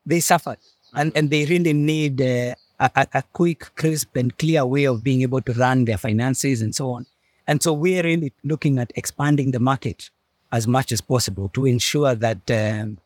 they 0.08 0.22
suffered 0.22 0.58
and, 0.96 1.12
and 1.16 1.30
they 1.30 1.46
really 1.46 1.74
need 1.74 2.20
uh, 2.20 2.56
a, 2.80 3.08
a 3.14 3.24
quick, 3.34 3.76
crisp, 3.76 4.16
and 4.16 4.38
clear 4.38 4.66
way 4.66 4.86
of 4.86 5.04
being 5.04 5.22
able 5.22 5.42
to 5.42 5.54
run 5.54 5.86
their 5.86 5.98
finances 5.98 6.62
and 6.62 6.74
so 6.76 6.92
on. 6.92 7.06
And 7.48 7.62
so 7.62 7.74
we're 7.74 8.04
really 8.04 8.34
looking 8.44 8.80
at 8.80 8.92
expanding 8.96 9.52
the 9.52 9.60
market 9.60 10.10
as 10.52 10.68
much 10.68 10.92
as 10.92 11.02
possible 11.02 11.50
to 11.50 11.66
ensure 11.66 12.16
that 12.16 12.50
um, 12.52 12.98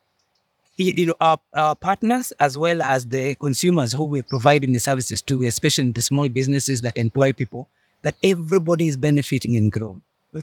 you 0.76 1.06
know 1.06 1.14
our, 1.20 1.38
our 1.54 1.74
partners 1.74 2.32
as 2.40 2.56
well 2.56 2.80
as 2.80 3.06
the 3.06 3.34
consumers 3.34 3.92
who 3.92 4.04
we're 4.04 4.22
providing 4.22 4.72
the 4.72 4.80
services 4.80 5.20
to, 5.22 5.44
especially 5.44 5.90
the 5.90 6.02
small 6.02 6.28
businesses 6.28 6.80
that 6.82 6.96
employ 6.96 7.32
people, 7.32 7.68
that 8.02 8.14
everybody 8.22 8.88
is 8.88 8.96
benefiting 8.96 9.56
and 9.56 9.70
growing. 9.70 10.02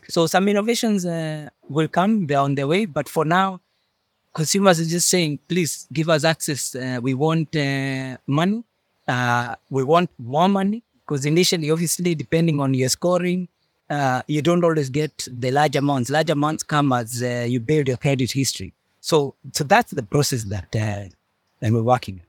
So 0.10 0.28
some 0.28 0.48
innovations 0.48 1.06
uh, 1.06 1.50
will 1.70 1.88
come; 1.88 2.28
they're 2.28 2.40
on 2.40 2.56
their 2.56 2.68
way. 2.68 2.86
But 2.86 3.08
for 3.10 3.26
now, 3.26 3.62
consumers 4.34 4.80
are 4.80 4.86
just 4.86 5.10
saying, 5.10 5.40
"Please 5.48 5.88
give 5.92 6.10
us 6.10 6.24
access. 6.24 6.76
Uh, 6.76 7.00
we 7.02 7.14
want 7.14 7.56
uh, 7.56 8.18
money. 8.28 8.64
Uh, 9.08 9.56
we 9.70 9.84
want 9.84 10.10
more 10.18 10.50
money." 10.50 10.84
Because 11.06 11.26
initially, 11.26 11.72
obviously, 11.72 12.16
depending 12.16 12.60
on 12.60 12.74
your 12.74 12.90
scoring, 12.90 13.48
uh, 13.90 14.22
you 14.28 14.42
don't 14.42 14.64
always 14.64 14.90
get 14.90 15.28
the 15.32 15.52
large 15.52 15.76
amounts. 15.76 16.10
Large 16.10 16.32
amounts 16.32 16.64
come 16.64 16.92
as 16.92 17.24
uh, 17.24 17.46
you 17.48 17.60
build 17.62 17.88
your 17.88 17.98
credit 17.98 18.32
history. 18.32 18.74
So, 19.00 19.36
so 19.54 19.64
that's 19.64 19.92
the 19.92 20.04
process 20.04 20.44
that 20.46 20.76
uh, 20.76 21.06
that 21.60 21.72
we're 21.72 21.82
working. 21.82 22.22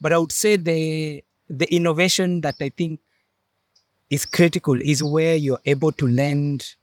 But 0.00 0.12
I 0.12 0.18
would 0.18 0.32
say 0.32 0.56
the 0.56 1.22
the 1.48 1.72
innovation 1.72 2.40
that 2.42 2.56
I 2.60 2.70
think 2.70 3.00
is 4.10 4.24
critical 4.24 4.80
is 4.80 5.02
where 5.02 5.36
you're 5.36 5.60
able 5.64 5.92
to 5.92 6.06
lend, 6.06 6.74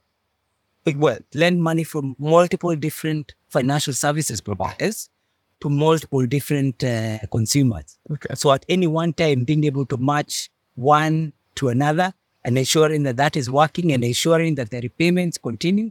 well, 0.96 1.18
lend 1.34 1.62
money 1.62 1.84
from 1.84 2.16
multiple 2.18 2.74
different 2.76 3.34
financial 3.48 3.92
services 3.92 4.40
providers 4.40 5.10
to 5.60 5.68
multiple 5.68 6.26
different 6.26 6.82
uh, 6.84 7.18
consumers. 7.30 7.98
Okay. 8.10 8.34
So 8.34 8.52
at 8.52 8.64
any 8.68 8.86
one 8.86 9.12
time, 9.12 9.44
being 9.44 9.64
able 9.64 9.86
to 9.86 9.96
match 9.96 10.50
one 10.74 11.32
to 11.56 11.68
another 11.68 12.12
and 12.44 12.56
ensuring 12.56 13.02
that 13.04 13.16
that 13.16 13.36
is 13.36 13.50
working 13.50 13.92
and 13.92 14.04
ensuring 14.04 14.54
that 14.54 14.70
the 14.70 14.80
repayments 14.80 15.38
continue. 15.38 15.90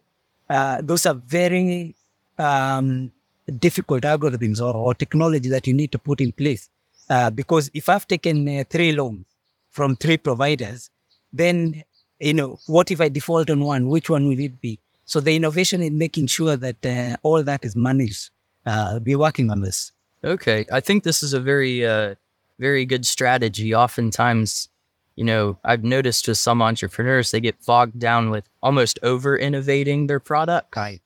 Uh, 0.50 0.82
those 0.82 1.06
are 1.06 1.16
very 1.16 1.96
um, 2.38 3.12
difficult 3.60 4.04
algorithms 4.04 4.62
or, 4.62 4.74
or, 4.74 4.94
technology 4.94 5.50
that 5.50 5.68
you 5.68 5.74
need 5.74 5.92
to 5.92 6.00
put 6.00 6.22
in 6.22 6.32
place. 6.32 6.70
Uh, 7.10 7.30
because 7.30 7.70
if 7.74 7.90
I've 7.90 8.08
taken 8.08 8.48
uh, 8.48 8.64
three 8.70 8.92
loans 8.92 9.26
from 9.72 9.96
three 9.96 10.18
providers, 10.18 10.90
then, 11.34 11.84
you 12.20 12.34
know, 12.34 12.60
what 12.68 12.92
if 12.92 13.02
I 13.02 13.10
default 13.10 13.50
on 13.50 13.60
one? 13.60 13.90
Which 13.90 14.10
one 14.10 14.28
will 14.28 14.40
it 14.40 14.62
be? 14.62 14.80
So 15.06 15.20
the 15.20 15.36
innovation 15.36 15.82
in 15.82 15.98
making 15.98 16.28
sure 16.28 16.56
that 16.56 16.86
uh, 16.86 17.18
all 17.22 17.44
that 17.44 17.66
is 17.66 17.76
managed, 17.76 18.32
uh, 18.66 19.00
be 19.00 19.16
working 19.16 19.52
on 19.52 19.62
this. 19.62 19.92
Okay. 20.24 20.66
I 20.72 20.80
think 20.80 21.04
this 21.04 21.22
is 21.22 21.34
a 21.34 21.40
very, 21.40 21.86
uh, 21.86 22.16
very 22.58 22.86
good 22.86 23.06
strategy. 23.06 23.76
Oftentimes, 23.76 24.70
you 25.16 25.24
know, 25.24 25.58
I've 25.64 25.84
noticed 25.84 26.28
with 26.28 26.38
some 26.38 26.62
entrepreneurs, 26.62 27.32
they 27.32 27.40
get 27.40 27.64
bogged 27.66 28.00
down 28.00 28.32
with 28.32 28.50
almost 28.62 29.00
over 29.04 29.38
innovating 29.38 30.08
their 30.08 30.20
product. 30.20 30.76
Right. 30.76 31.02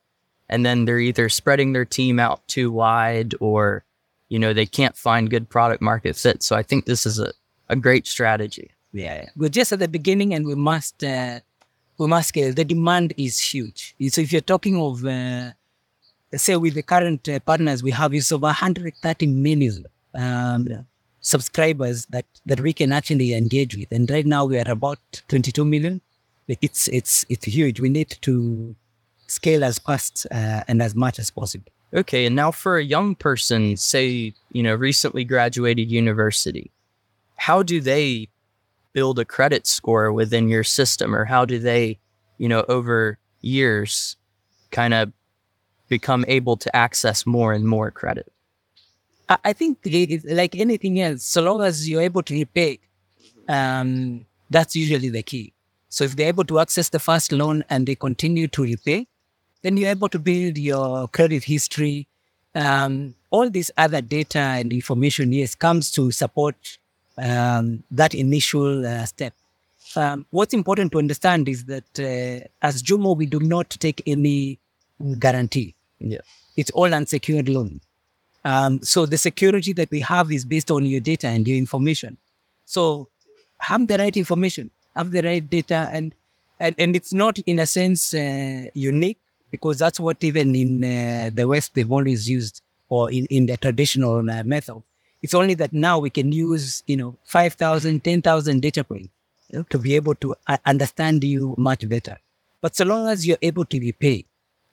And 0.47 0.65
then 0.65 0.85
they're 0.85 0.99
either 0.99 1.29
spreading 1.29 1.73
their 1.73 1.85
team 1.85 2.19
out 2.19 2.47
too 2.47 2.71
wide 2.71 3.35
or, 3.39 3.83
you 4.29 4.39
know, 4.39 4.53
they 4.53 4.65
can't 4.65 4.95
find 4.95 5.29
good 5.29 5.49
product 5.49 5.81
market 5.81 6.15
fit. 6.15 6.41
So 6.41 6.55
I 6.55 6.63
think 6.63 6.85
this 6.85 7.05
is 7.05 7.19
a, 7.19 7.33
a 7.67 7.75
great 7.75 8.07
strategy. 8.07 8.71
Yeah. 8.91 9.29
We're 9.35 9.49
just 9.49 9.71
at 9.71 9.79
the 9.79 9.87
beginning 9.87 10.33
and 10.33 10.47
we 10.47 10.55
must, 10.55 11.03
uh, 11.03 11.41
we 11.99 12.07
must 12.07 12.29
scale. 12.29 12.53
The 12.53 12.65
demand 12.65 13.13
is 13.17 13.39
huge. 13.39 13.95
So 14.07 14.21
if 14.21 14.31
you're 14.31 14.41
talking 14.41 14.79
of, 14.81 15.05
uh, 15.05 15.51
say 16.37 16.55
with 16.55 16.75
the 16.75 16.83
current 16.83 17.27
uh, 17.27 17.39
partners 17.39 17.81
we 17.81 17.91
have 17.91 18.13
is 18.13 18.31
over 18.31 18.47
130 18.47 19.27
million 19.27 19.85
um, 20.13 20.67
subscribers 21.21 22.05
that 22.07 22.25
that 22.45 22.59
we 22.59 22.73
can 22.73 22.91
actually 22.91 23.33
engage 23.33 23.75
with. 23.75 23.91
And 23.91 24.09
right 24.09 24.25
now 24.25 24.45
we 24.45 24.59
are 24.59 24.71
about 24.71 24.99
22 25.27 25.65
million. 25.65 26.01
It's 26.47 26.87
it's 26.87 27.25
it's 27.29 27.45
huge. 27.45 27.79
We 27.79 27.89
need 27.89 28.17
to 28.21 28.75
scale 29.27 29.63
as 29.63 29.79
fast 29.79 30.25
uh, 30.31 30.63
and 30.67 30.81
as 30.81 30.95
much 30.95 31.19
as 31.19 31.29
possible. 31.31 31.71
Okay, 31.93 32.25
and 32.25 32.35
now 32.35 32.51
for 32.51 32.77
a 32.77 32.83
young 32.83 33.15
person, 33.15 33.77
say 33.77 34.33
you 34.51 34.63
know 34.63 34.75
recently 34.75 35.23
graduated 35.23 35.91
university, 35.91 36.71
how 37.35 37.63
do 37.63 37.79
they 37.79 38.29
build 38.93 39.19
a 39.19 39.25
credit 39.25 39.67
score 39.67 40.11
within 40.11 40.49
your 40.49 40.63
system, 40.63 41.15
or 41.15 41.25
how 41.25 41.45
do 41.45 41.59
they, 41.59 41.99
you 42.37 42.49
know, 42.49 42.65
over 42.67 43.17
years, 43.41 44.17
kind 44.71 44.93
of 44.93 45.13
become 45.89 46.23
able 46.27 46.57
to 46.57 46.75
access 46.75 47.25
more 47.25 47.53
and 47.53 47.65
more 47.67 47.91
credit? 47.91 48.31
I 49.43 49.53
think 49.53 49.77
like 50.25 50.55
anything 50.55 50.99
else, 50.99 51.23
so 51.23 51.41
long 51.43 51.61
as 51.61 51.87
you're 51.87 52.01
able 52.01 52.23
to 52.23 52.33
repay, 52.33 52.79
um, 53.47 54.25
that's 54.49 54.75
usually 54.75 55.09
the 55.09 55.21
key. 55.21 55.53
So 55.89 56.03
if 56.03 56.15
they're 56.15 56.29
able 56.29 56.45
to 56.45 56.59
access 56.59 56.89
the 56.89 56.99
first 56.99 57.31
loan 57.31 57.63
and 57.69 57.85
they 57.85 57.95
continue 57.95 58.47
to 58.47 58.63
repay, 58.63 59.07
then 59.61 59.77
you're 59.77 59.89
able 59.89 60.09
to 60.09 60.19
build 60.19 60.57
your 60.57 61.07
credit 61.09 61.43
history. 61.43 62.07
Um, 62.55 63.15
all 63.29 63.49
this 63.49 63.69
other 63.77 64.01
data 64.01 64.39
and 64.39 64.73
information, 64.73 65.31
yes, 65.31 65.53
comes 65.53 65.91
to 65.91 66.11
support 66.11 66.77
um, 67.17 67.83
that 67.91 68.15
initial 68.15 68.85
uh, 68.85 69.05
step. 69.05 69.33
Um, 69.95 70.25
what's 70.31 70.53
important 70.53 70.91
to 70.93 70.99
understand 70.99 71.49
is 71.49 71.65
that 71.65 71.99
uh, 71.99 72.47
as 72.61 72.81
Jumo, 72.81 73.15
we 73.15 73.25
do 73.25 73.39
not 73.39 73.69
take 73.69 74.01
any 74.07 74.59
guarantee. 75.19 75.75
Yeah. 75.99 76.21
It's 76.55 76.71
all 76.71 76.93
unsecured 76.93 77.49
loan. 77.49 77.81
Um, 78.45 78.81
so 78.81 79.05
the 79.05 79.17
security 79.17 79.73
that 79.73 79.91
we 79.91 79.99
have 80.01 80.31
is 80.31 80.45
based 80.45 80.71
on 80.71 80.85
your 80.85 81.01
data 81.01 81.27
and 81.27 81.47
your 81.47 81.57
information. 81.57 82.17
So 82.65 83.09
have 83.59 83.87
the 83.87 83.97
right 83.97 84.15
information, 84.15 84.71
have 84.95 85.11
the 85.11 85.21
right 85.21 85.47
data, 85.47 85.89
and 85.91 86.15
and, 86.59 86.75
and 86.77 86.95
it's 86.95 87.13
not 87.13 87.39
in 87.39 87.59
a 87.59 87.65
sense 87.65 88.13
uh, 88.13 88.65
unique 88.73 89.17
because 89.49 89.79
that's 89.79 89.99
what 89.99 90.23
even 90.23 90.55
in 90.55 90.83
uh, 90.83 91.29
the 91.33 91.47
West 91.47 91.73
they've 91.73 91.91
always 91.91 92.29
used 92.29 92.61
or 92.89 93.11
in, 93.11 93.25
in 93.27 93.45
the 93.45 93.55
traditional 93.57 94.29
uh, 94.29 94.43
method. 94.43 94.81
It's 95.21 95.33
only 95.33 95.53
that 95.55 95.73
now 95.73 95.99
we 95.99 96.09
can 96.09 96.31
use, 96.31 96.83
you 96.87 96.97
know, 96.97 97.17
5,000, 97.25 98.03
10,000 98.03 98.61
data 98.61 98.83
points 98.83 99.09
to 99.69 99.77
be 99.77 99.95
able 99.95 100.15
to 100.15 100.35
uh, 100.47 100.57
understand 100.65 101.23
you 101.23 101.55
much 101.57 101.87
better. 101.87 102.17
But 102.61 102.75
so 102.75 102.85
long 102.85 103.07
as 103.07 103.25
you're 103.25 103.37
able 103.41 103.65
to 103.65 103.79
repay, 103.79 104.25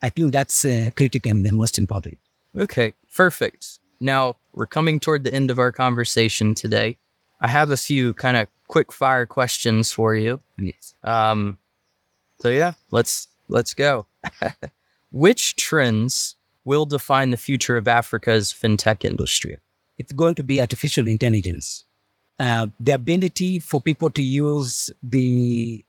I 0.03 0.11
think 0.11 0.33
that's 0.33 0.65
uh, 0.65 0.91
critical 0.97 1.31
and 1.31 1.45
the 1.45 1.53
most 1.53 1.79
important. 1.79 2.19
Okay, 2.57 2.95
perfect. 3.15 3.79
Now 4.01 4.37
we're 4.53 4.67
coming 4.67 5.01
toward 5.01 5.25
the 5.25 5.33
end 5.33 5.51
of 5.51 5.59
our 5.59 5.73
conversation 5.73 6.55
today. 6.55 6.99
I 7.41 7.49
have 7.49 7.71
a 7.71 7.77
few 7.77 8.15
kind 8.15 8.37
of 8.37 8.49
quick 8.69 8.93
fire 8.93 9.27
questions 9.27 9.93
for 9.93 10.15
you. 10.15 10.41
Yes. 10.59 10.95
Um, 11.03 11.59
so 12.41 12.49
yeah, 12.49 12.73
let's 12.91 13.29
let's 13.49 13.75
go. 13.75 14.07
Which 15.11 15.57
trends 15.57 16.37
will 16.65 16.85
define 16.85 17.31
the 17.31 17.37
future 17.37 17.77
of 17.77 17.89
Africa's 17.89 18.53
fintech 18.53 19.05
industry? 19.05 19.59
It's 19.99 20.13
going 20.13 20.35
to 20.37 20.43
be 20.43 20.61
artificial 20.61 21.09
intelligence. 21.09 21.85
Uh, 22.39 22.67
the 22.79 22.93
ability 22.93 23.61
for 23.61 23.81
people 23.81 24.11
to 24.11 24.23
use 24.23 24.91
the 25.03 25.85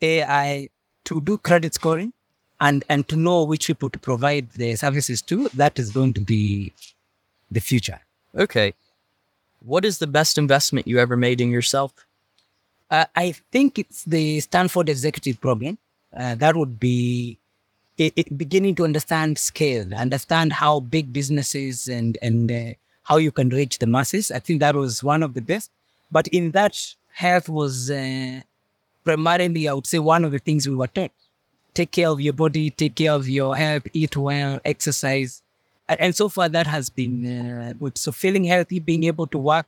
AI 0.00 0.68
to 1.04 1.20
do 1.20 1.36
credit 1.36 1.74
scoring 1.74 2.12
and 2.60 2.84
and 2.88 3.08
to 3.08 3.16
know 3.16 3.42
which 3.42 3.66
people 3.66 3.90
to 3.90 3.98
provide 3.98 4.50
the 4.52 4.76
services 4.76 5.22
to 5.22 5.48
that 5.54 5.78
is 5.78 5.90
going 5.90 6.12
to 6.14 6.20
be 6.20 6.72
the 7.50 7.60
future. 7.60 8.00
Okay. 8.36 8.74
What 9.60 9.84
is 9.84 9.98
the 9.98 10.06
best 10.06 10.38
investment 10.38 10.86
you 10.86 10.98
ever 10.98 11.16
made 11.16 11.40
in 11.40 11.50
yourself? 11.50 11.92
Uh, 12.90 13.04
i 13.14 13.30
think 13.52 13.78
it's 13.78 14.04
the 14.04 14.40
stanford 14.40 14.88
executive 14.88 15.40
program. 15.40 15.78
Uh, 16.16 16.34
that 16.34 16.56
would 16.56 16.80
be 16.80 17.38
it, 17.96 18.12
it 18.16 18.36
beginning 18.36 18.74
to 18.74 18.84
understand 18.84 19.38
scale 19.38 19.94
understand 19.94 20.52
how 20.52 20.80
big 20.80 21.12
businesses 21.12 21.88
and 21.88 22.18
and 22.20 22.50
uh, 22.50 22.72
how 23.04 23.16
you 23.16 23.32
can 23.32 23.48
reach 23.48 23.78
the 23.78 23.86
masses. 23.86 24.30
I 24.30 24.38
think 24.38 24.60
that 24.60 24.74
was 24.74 25.02
one 25.02 25.22
of 25.22 25.34
the 25.34 25.40
best. 25.40 25.70
But 26.12 26.26
in 26.28 26.50
that 26.52 26.76
health 27.12 27.48
was 27.48 27.90
uh, 27.90 28.40
primarily 29.04 29.68
i 29.68 29.72
would 29.72 29.86
say 29.86 29.98
one 29.98 30.24
of 30.24 30.32
the 30.32 30.38
things 30.38 30.68
we 30.68 30.74
were 30.74 30.86
taught 30.86 31.10
take 31.74 31.90
care 31.92 32.08
of 32.08 32.20
your 32.20 32.32
body, 32.32 32.70
take 32.70 32.94
care 32.94 33.12
of 33.12 33.28
your 33.28 33.56
health, 33.56 33.86
eat 33.92 34.16
well, 34.16 34.60
exercise. 34.64 35.42
And, 35.88 36.00
and 36.00 36.14
so 36.14 36.28
far, 36.28 36.48
that 36.48 36.66
has 36.66 36.88
been 36.90 37.26
uh, 37.26 37.72
good. 37.78 37.98
So 37.98 38.12
feeling 38.12 38.44
healthy, 38.44 38.78
being 38.78 39.04
able 39.04 39.26
to 39.28 39.38
work, 39.38 39.66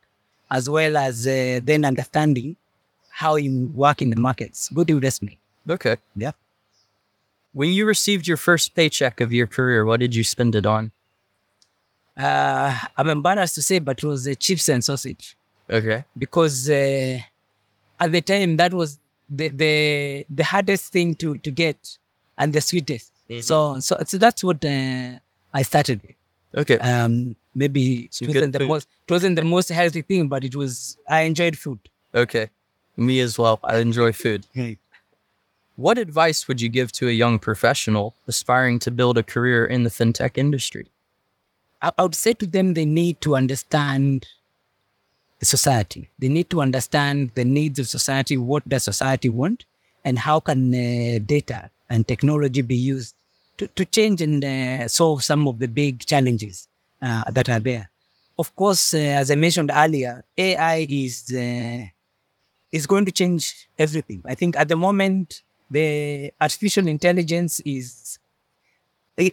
as 0.51 0.69
well 0.69 0.97
as 0.97 1.27
uh, 1.27 1.61
then 1.63 1.85
understanding 1.85 2.57
how 3.11 3.37
you 3.37 3.71
work 3.75 4.03
in 4.03 4.11
the 4.11 4.17
markets. 4.17 4.69
Good 4.69 4.91
investment. 4.91 5.37
Okay. 5.69 5.97
Yeah. 6.17 6.33
When 7.53 7.69
you 7.71 7.85
received 7.87 8.27
your 8.27 8.39
first 8.39 8.75
paycheck 8.75 9.21
of 9.21 9.33
your 9.33 9.47
career, 9.47 9.85
what 9.85 10.01
did 10.01 10.15
you 10.15 10.25
spend 10.25 10.55
it 10.55 10.65
on? 10.67 10.91
Uh, 12.17 12.79
I'm 12.97 13.09
embarrassed 13.09 13.55
to 13.57 13.63
say, 13.63 13.79
but 13.79 13.99
it 14.03 14.07
was 14.07 14.27
a 14.27 14.35
chips 14.35 14.69
and 14.69 14.85
sausage 14.85 15.37
Okay. 15.71 16.05
because 16.17 16.69
uh, 16.69 17.19
at 17.99 18.13
the 18.13 18.21
time 18.21 18.57
that 18.59 18.75
was 18.75 18.99
the, 19.29 19.49
the 19.49 20.27
the 20.29 20.45
hardest 20.45 20.93
thing 20.93 21.15
to 21.17 21.39
to 21.39 21.51
get 21.51 21.99
and 22.39 22.53
the 22.53 22.61
sweetest. 22.61 23.13
Mhm. 23.31 23.43
So 23.43 23.81
so 23.81 23.97
so 24.07 24.19
that's 24.19 24.43
what 24.45 24.65
uh, 24.65 25.19
I 25.55 25.63
started. 25.63 26.01
Okay. 26.55 26.79
Um, 26.79 27.37
maybe 27.55 28.11
it 28.21 28.27
wasn't 28.27 28.53
the 28.53 28.59
food. 28.61 28.69
most 28.69 28.89
it 29.09 29.13
wasn't 29.13 29.37
the 29.37 29.45
most 29.45 29.69
healthy 29.69 30.03
thing, 30.03 30.29
but 30.29 30.45
it 30.45 30.55
was 30.55 30.97
I 31.09 31.23
enjoyed 31.23 31.57
food. 31.57 31.79
Okay. 32.15 32.51
Me 32.97 33.21
as 33.21 33.39
well. 33.39 33.59
I 33.65 33.79
enjoy 33.79 34.13
food. 34.13 34.47
What 35.77 35.97
advice 35.97 36.47
would 36.47 36.61
you 36.61 36.69
give 36.69 36.93
to 36.93 37.09
a 37.09 37.13
young 37.13 37.39
professional 37.39 38.15
aspiring 38.29 38.79
to 38.81 38.91
build 38.91 39.17
a 39.17 39.23
career 39.23 39.65
in 39.65 39.85
the 39.85 39.91
fintech 39.91 40.37
industry? 40.37 40.87
I, 41.81 41.93
I 41.97 42.03
would 42.03 42.15
say 42.15 42.35
to 42.35 42.47
them 42.47 42.75
they 42.75 42.85
need 42.85 43.21
to 43.23 43.35
understand 43.35 44.27
the 44.27 44.29
society. 45.43 46.09
They 46.19 46.29
need 46.29 46.51
to 46.51 46.61
understand 46.61 47.33
the 47.35 47.45
needs 47.45 47.79
of 47.79 47.89
society. 47.89 48.37
What 48.37 48.69
does 48.69 48.85
society 48.85 49.29
want, 49.29 49.65
and 50.05 50.19
how 50.19 50.41
can 50.41 50.75
uh, 50.75 51.19
data 51.25 51.71
and 51.91 52.07
technology 52.07 52.63
be 52.63 52.77
used 52.77 53.15
to, 53.59 53.67
to 53.69 53.85
change 53.85 54.21
and 54.21 54.45
uh, 54.45 54.89
solve 54.89 55.23
some 55.23 55.47
of 55.47 55.59
the 55.59 55.69
big 55.69 56.05
challenges 56.05 56.69
uh, 57.01 57.31
that 57.31 57.49
are 57.49 57.61
there. 57.61 57.91
Of 58.39 58.55
course, 58.57 58.95
uh, 58.95 58.99
as 58.99 59.31
I 59.31 59.35
mentioned 59.35 59.71
earlier, 59.75 60.25
AI 60.39 60.87
is 60.89 61.33
uh, 61.33 61.85
is 62.73 62.87
going 62.87 63.05
to 63.05 63.13
change 63.13 63.69
everything. 63.79 64.23
I 64.25 64.35
think 64.35 64.57
at 64.57 64.69
the 64.69 64.77
moment 64.77 65.43
the 65.71 66.33
artificial 66.41 66.87
intelligence 66.87 67.61
is 67.61 68.19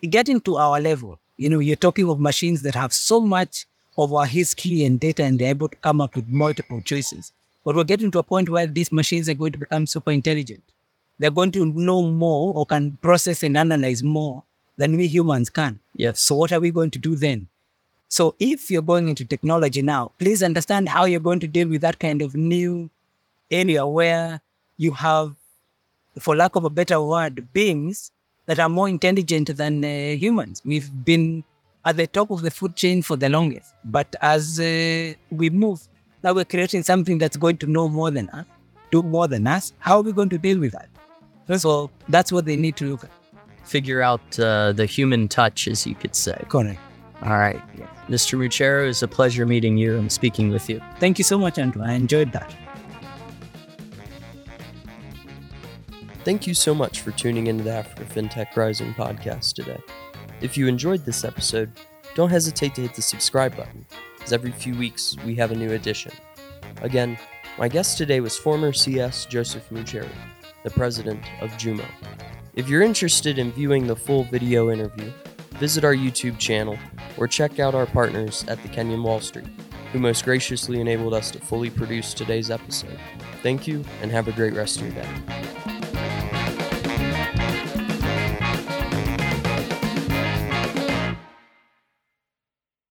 getting 0.10 0.42
to 0.42 0.58
our 0.58 0.80
level. 0.80 1.20
You 1.38 1.50
know, 1.50 1.60
you're 1.60 1.78
talking 1.78 2.10
of 2.10 2.20
machines 2.20 2.62
that 2.64 2.76
have 2.76 2.92
so 2.92 3.22
much 3.22 3.66
of 4.04 4.14
our 4.14 4.26
history 4.26 4.84
and 4.84 5.00
data 5.00 5.24
and 5.24 5.40
they're 5.40 5.50
able 5.50 5.70
to 5.70 5.76
come 5.78 6.02
up 6.02 6.16
with 6.16 6.28
multiple 6.28 6.82
choices. 6.82 7.32
But 7.64 7.76
we're 7.76 7.84
getting 7.84 8.12
to 8.12 8.20
a 8.20 8.24
point 8.24 8.50
where 8.50 8.68
these 8.68 8.92
machines 8.92 9.28
are 9.30 9.34
going 9.34 9.52
to 9.52 9.60
become 9.60 9.86
super 9.86 10.12
intelligent. 10.12 10.64
They're 11.20 11.32
going 11.32 11.52
to 11.52 11.66
know 11.66 12.02
more 12.04 12.54
or 12.54 12.66
can 12.66 12.98
process 13.02 13.44
and 13.44 13.58
analyze 13.58 14.02
more 14.02 14.44
than 14.78 14.96
we 14.96 15.08
humans 15.08 15.50
can. 15.50 15.80
Yes. 15.96 16.22
So 16.22 16.36
what 16.36 16.54
are 16.54 16.60
we 16.60 16.72
going 16.72 16.92
to 16.92 17.00
do 17.00 17.16
then? 17.16 17.48
So 18.08 18.36
if 18.40 18.72
you're 18.72 18.82
going 18.82 19.10
into 19.10 19.26
technology 19.26 19.82
now, 19.82 20.14
please 20.18 20.42
understand 20.42 20.90
how 20.90 21.06
you're 21.06 21.20
going 21.20 21.42
to 21.42 21.48
deal 21.48 21.68
with 21.68 21.82
that 21.82 22.00
kind 22.00 22.22
of 22.22 22.36
new 22.36 22.90
area 23.52 23.86
where 23.86 24.42
you 24.78 24.94
have, 24.94 25.36
for 26.18 26.36
lack 26.36 26.56
of 26.56 26.64
a 26.64 26.70
better 26.70 27.02
word, 27.02 27.52
beings 27.54 28.12
that 28.46 28.60
are 28.60 28.70
more 28.70 28.90
intelligent 28.90 29.56
than 29.58 29.84
uh, 29.84 30.16
humans. 30.16 30.62
We've 30.66 30.90
been 31.06 31.44
at 31.86 31.98
the 31.98 32.08
top 32.08 32.32
of 32.32 32.42
the 32.42 32.52
food 32.52 32.76
chain 32.76 33.02
for 33.02 33.16
the 33.16 33.30
longest, 33.30 33.74
but 33.86 34.16
as 34.22 34.60
uh, 34.60 35.14
we 35.32 35.50
move, 35.50 35.88
now 36.24 36.34
we're 36.34 36.46
creating 36.46 36.84
something 36.84 37.18
that's 37.18 37.38
going 37.38 37.58
to 37.58 37.68
know 37.68 37.88
more 37.88 38.12
than 38.12 38.30
us, 38.30 38.46
do 38.92 39.02
more 39.02 39.28
than 39.28 39.48
us. 39.48 39.74
How 39.80 39.98
are 39.98 40.02
we 40.02 40.12
going 40.12 40.30
to 40.30 40.38
deal 40.38 40.60
with 40.60 40.74
that? 40.74 40.90
So 41.60 41.90
that's 42.08 42.32
what 42.32 42.46
they 42.46 42.56
need 42.56 42.76
to 42.78 42.92
look 42.92 43.04
at. 43.04 43.12
Figure 43.64 44.02
out 44.02 44.40
uh, 44.40 44.74
the 44.74 44.86
human 44.86 45.28
touch, 45.28 45.68
as 45.68 45.86
you 45.88 45.96
could 45.96 46.16
say. 46.16 46.38
Correct. 46.50 46.80
All 47.24 47.38
right. 47.38 47.62
Mr. 48.08 48.38
Mucheru, 48.38 48.90
it's 48.90 49.02
a 49.02 49.08
pleasure 49.08 49.46
meeting 49.46 49.78
you 49.78 49.98
and 49.98 50.12
speaking 50.12 50.50
with 50.50 50.70
you. 50.70 50.82
Thank 51.00 51.18
you 51.18 51.24
so 51.24 51.38
much, 51.38 51.58
Andrew. 51.58 51.84
I 51.84 51.94
enjoyed 51.94 52.32
that. 52.34 52.56
Thank 56.24 56.48
you 56.48 56.54
so 56.54 56.76
much 56.76 57.02
for 57.02 57.12
tuning 57.12 57.48
into 57.48 57.64
the 57.64 57.72
Africa 57.72 58.04
FinTech 58.14 58.56
Rising 58.56 58.94
podcast 58.94 59.54
today. 59.54 59.80
If 60.42 60.58
you 60.58 60.68
enjoyed 60.68 61.04
this 61.04 61.26
episode, 61.26 61.72
don't 62.16 62.30
hesitate 62.30 62.74
to 62.76 62.82
hit 62.82 62.94
the 62.96 63.02
subscribe 63.02 63.58
button, 63.58 63.86
as 64.24 64.32
every 64.32 64.52
few 64.52 64.74
weeks 64.78 65.18
we 65.26 65.36
have 65.36 65.52
a 65.52 65.56
new 65.56 65.72
edition. 65.74 66.14
Again, 66.82 67.18
my 67.58 67.68
guest 67.68 67.98
today 67.98 68.22
was 68.22 68.38
former 68.38 68.72
CS 68.72 69.26
Joseph 69.26 69.68
Mucheru, 69.70 70.08
the 70.64 70.70
president 70.70 71.22
of 71.42 71.52
Jumo. 71.52 71.86
If 72.54 72.70
you're 72.70 72.84
interested 72.84 73.38
in 73.38 73.52
viewing 73.52 73.86
the 73.86 73.98
full 73.98 74.24
video 74.24 74.72
interview, 74.72 75.12
visit 75.56 75.84
our 75.84 75.96
YouTube 75.96 76.38
channel 76.38 76.78
or 77.18 77.28
check 77.28 77.60
out 77.60 77.76
our 77.76 77.86
partners 77.86 78.46
at 78.48 78.62
the 78.64 78.70
Kenyan 78.70 79.04
Wall 79.04 79.20
Street, 79.20 79.48
who 79.92 80.00
most 80.00 80.24
graciously 80.24 80.80
enabled 80.80 81.14
us 81.14 81.32
to 81.32 81.40
fully 81.40 81.70
produce 81.70 82.14
today's 82.14 82.50
episode. 82.50 82.98
Thank 83.44 83.68
you 83.68 83.84
and 84.02 84.10
have 84.10 84.30
a 84.30 84.32
great 84.32 84.54
rest 84.54 84.80
of 84.80 84.86
your 84.86 85.04
day. 85.04 85.79